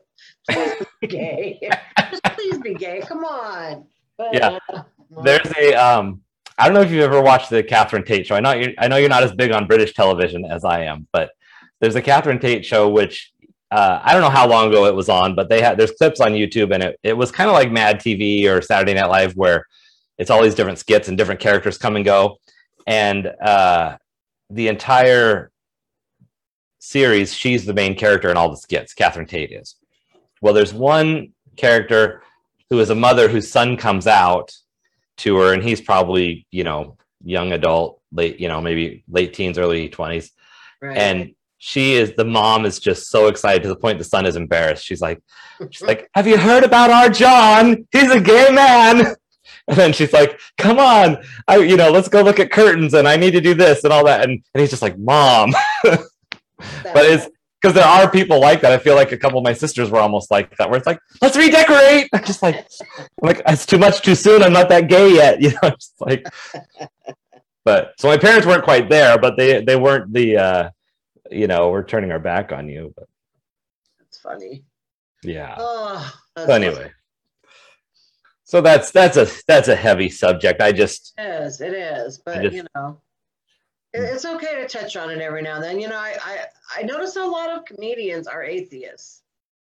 [0.50, 1.70] please be gay,
[2.10, 3.84] just please be gay, come on."
[4.16, 4.58] But, Yeah.
[4.72, 4.82] uh,
[5.22, 6.22] there's a um
[6.56, 8.36] I don't know if you've ever watched the Catherine Tate show.
[8.36, 11.06] I know you're, I know you're not as big on British television as I am,
[11.12, 11.30] but
[11.80, 13.32] there's a Catherine Tate show which
[13.70, 16.20] uh, I don't know how long ago it was on, but they had there's clips
[16.20, 19.34] on YouTube, and it, it was kind of like Mad TV or Saturday Night Live,
[19.34, 19.66] where
[20.16, 22.38] it's all these different skits and different characters come and go,
[22.86, 23.96] and uh,
[24.48, 25.50] the entire
[26.84, 28.94] series, she's the main character in all the skits.
[28.94, 29.76] Catherine Tate is.
[30.40, 32.22] Well, there's one character
[32.70, 34.52] who is a mother whose son comes out
[35.18, 39.58] to her, and he's probably you know young adult, late you know maybe late teens,
[39.58, 40.32] early twenties,
[40.82, 40.96] Right.
[40.96, 44.36] and she is the mom is just so excited to the point the son is
[44.36, 44.84] embarrassed.
[44.84, 45.22] She's like,
[45.70, 47.86] she's like, "Have you heard about our John?
[47.92, 49.14] He's a gay man."
[49.66, 53.08] And then she's like, "Come on, I you know let's go look at curtains, and
[53.08, 55.54] I need to do this and all that." And and he's just like, "Mom,"
[56.58, 57.28] but it's
[57.60, 58.72] because there are people like that.
[58.72, 60.98] I feel like a couple of my sisters were almost like that, where it's like,
[61.22, 62.08] let's redecorate.
[62.12, 64.42] I'm just like, I'm like it's too much too soon.
[64.42, 65.70] I'm not that gay yet, you know.
[65.70, 66.26] Just like,
[67.64, 70.70] but so my parents weren't quite there, but they they weren't the, uh,
[71.30, 72.92] you know, we're turning our back on you.
[72.96, 73.06] But
[73.98, 74.64] That's funny.
[75.22, 75.54] yeah.
[75.58, 76.90] Oh, that's So anyway,
[78.44, 80.60] so that's that's a that's a heavy subject.
[80.60, 83.00] I just It is, it is, but just- you know,
[84.02, 85.78] it's okay to touch on it every now and then.
[85.80, 86.38] You know, I, I,
[86.78, 89.22] I notice a lot of comedians are atheists.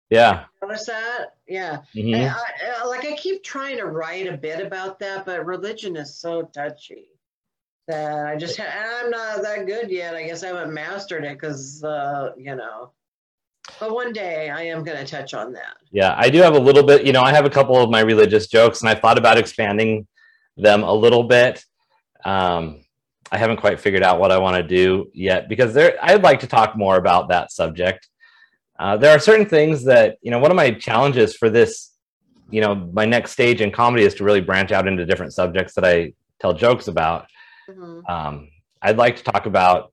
[0.10, 0.46] yeah.
[0.62, 1.36] Notice that?
[1.48, 1.80] Yeah.
[1.96, 2.16] Mhm.
[2.16, 5.96] And I, I- like I keep trying to write a bit about that, but religion
[5.96, 7.08] is so touchy
[7.88, 10.16] that I just, I'm not that good yet.
[10.16, 12.92] I guess I haven't mastered it because, uh, you know,
[13.80, 15.78] but one day I am going to touch on that.
[15.92, 18.02] Yeah, I do have a little bit, you know, I have a couple of my
[18.02, 20.08] religious jokes and I thought about expanding
[20.58, 21.64] them a little bit.
[22.26, 22.82] Um,
[23.32, 26.40] I haven't quite figured out what I want to do yet because there I'd like
[26.42, 28.08] to talk more about that subject.
[28.80, 31.92] Uh, there are certain things that, you know, one of my challenges for this,
[32.50, 35.74] you know, my next stage in comedy is to really branch out into different subjects
[35.76, 37.28] that I tell jokes about.
[37.70, 38.10] Mhm.
[38.10, 38.50] Um,
[38.82, 39.92] I'd like to talk about,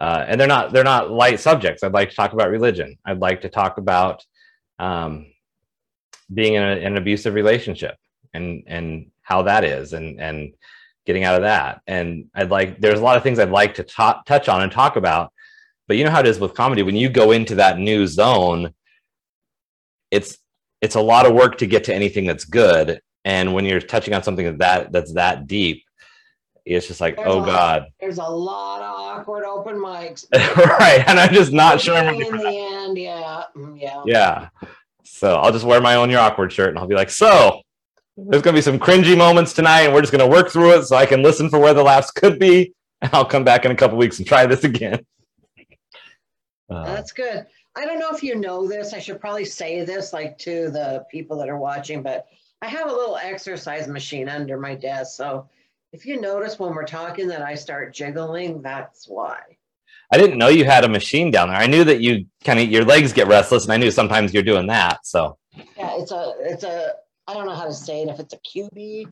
[0.00, 1.82] uh, and they're not they're not light subjects.
[1.82, 2.98] I'd like to talk about religion.
[3.04, 4.24] I'd like to talk about
[4.78, 5.26] um,
[6.32, 7.96] being in, a, in an abusive relationship
[8.32, 10.54] and and how that is, and and
[11.06, 11.80] getting out of that.
[11.86, 14.72] And I'd like there's a lot of things I'd like to ta- touch on and
[14.72, 15.32] talk about.
[15.86, 18.72] But you know how it is with comedy when you go into that new zone,
[20.10, 20.38] it's
[20.80, 23.00] it's a lot of work to get to anything that's good.
[23.24, 25.84] And when you're touching on something that that's that deep,
[26.64, 30.26] it's just like, There's oh god, There's a lot of awkward open mics.
[30.78, 31.04] right?
[31.06, 31.96] And I'm just not sure.
[31.96, 34.02] In the end, yeah, mm, yeah.
[34.06, 34.48] yeah.
[35.04, 37.60] So I'll just wear my own your awkward shirt, and I'll be like, so
[38.16, 40.96] there's gonna be some cringy moments tonight, and we're just gonna work through it so
[40.96, 43.76] I can listen for where the laughs could be, and I'll come back in a
[43.76, 45.04] couple weeks and try this again.
[46.70, 47.46] Uh, That's good.
[47.76, 48.94] I don't know if you know this.
[48.94, 52.26] I should probably say this like to the people that are watching, but
[52.62, 55.16] I have a little exercise machine under my desk.
[55.16, 55.48] So
[55.92, 59.40] if you notice when we're talking that I start jiggling, that's why.
[60.12, 61.58] I didn't know you had a machine down there.
[61.58, 64.42] I knew that you kind of your legs get restless, and I knew sometimes you're
[64.42, 65.04] doing that.
[65.06, 65.36] So
[65.76, 66.94] Yeah, it's a it's a
[67.26, 68.08] I don't know how to say it.
[68.08, 69.06] If it's a Cubii,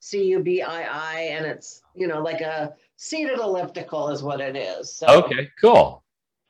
[0.00, 4.40] C U B I I, and it's you know like a seated elliptical is what
[4.40, 4.96] it is.
[4.96, 6.02] So okay, cool.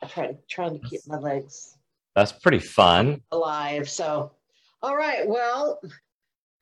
[0.03, 1.77] I try to trying to keep my legs
[2.15, 3.21] That's pretty fun.
[3.33, 3.89] alive.
[3.89, 4.33] So,
[4.83, 5.27] all right.
[5.27, 5.81] Well,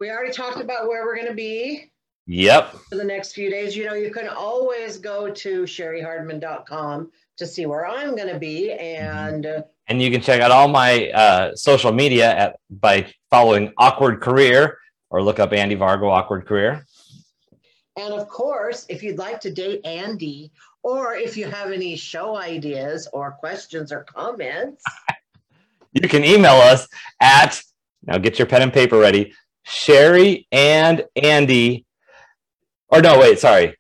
[0.01, 1.91] we already talked about where we're going to be
[2.27, 2.73] Yep.
[2.89, 3.77] for the next few days.
[3.77, 8.73] You know, you can always go to cherihardman.com to see where I'm going to be.
[8.73, 13.73] And uh, And you can check out all my uh, social media at by following
[13.79, 14.77] Awkward Career
[15.09, 16.85] or look up Andy Vargo Awkward Career.
[17.97, 20.53] and of course, if you'd like to date Andy,
[20.83, 24.85] or if you have any show ideas or questions or comments,
[25.93, 26.89] You can email us
[27.21, 27.63] at
[28.05, 29.33] now get your pen and paper ready.
[29.65, 31.87] Cheri and Andy,
[32.89, 33.77] or no, wait, sorry.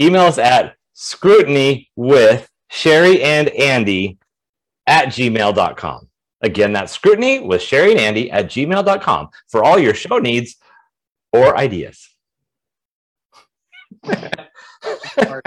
[0.00, 4.18] Email us at scrutiny with Cheri and Andy
[4.86, 6.08] at gmail.com.
[6.40, 10.56] Again, that's scrutiny with Cheri and Andy at gmail.com for all your show needs
[11.32, 12.08] or ideas.
[14.04, 15.40] all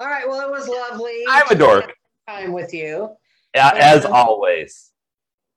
[0.00, 0.28] right.
[0.28, 1.24] Well, it was lovely.
[1.28, 1.92] I'm a dork,
[2.28, 3.10] Time with you.
[3.54, 4.90] a- as always.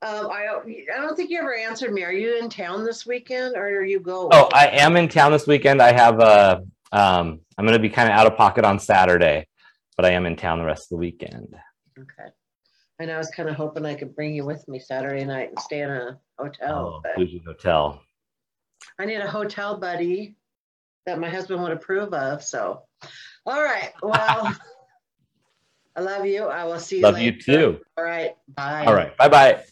[0.03, 0.47] Um, I,
[0.95, 2.03] I don't think you ever answered me.
[2.03, 4.29] Are you in town this weekend or are you going?
[4.31, 5.79] Oh, I am in town this weekend.
[5.79, 9.47] I have a, um, I'm going to be kind of out of pocket on Saturday,
[9.97, 11.53] but I am in town the rest of the weekend.
[11.99, 12.29] Okay.
[13.01, 15.59] And I was kind of hoping I could bring you with me Saturday night and
[15.59, 16.97] stay in a hotel.
[16.97, 17.99] Oh, but Bougie Hotel.
[18.99, 20.35] I need a hotel buddy
[21.07, 22.43] that my husband would approve of.
[22.43, 22.83] So,
[23.47, 23.91] all right.
[24.03, 24.55] Well,
[25.95, 26.43] I love you.
[26.43, 27.25] I will see you Love later.
[27.25, 27.79] you too.
[27.97, 28.35] All right.
[28.47, 28.85] Bye.
[28.85, 29.17] All right.
[29.17, 29.63] Bye bye.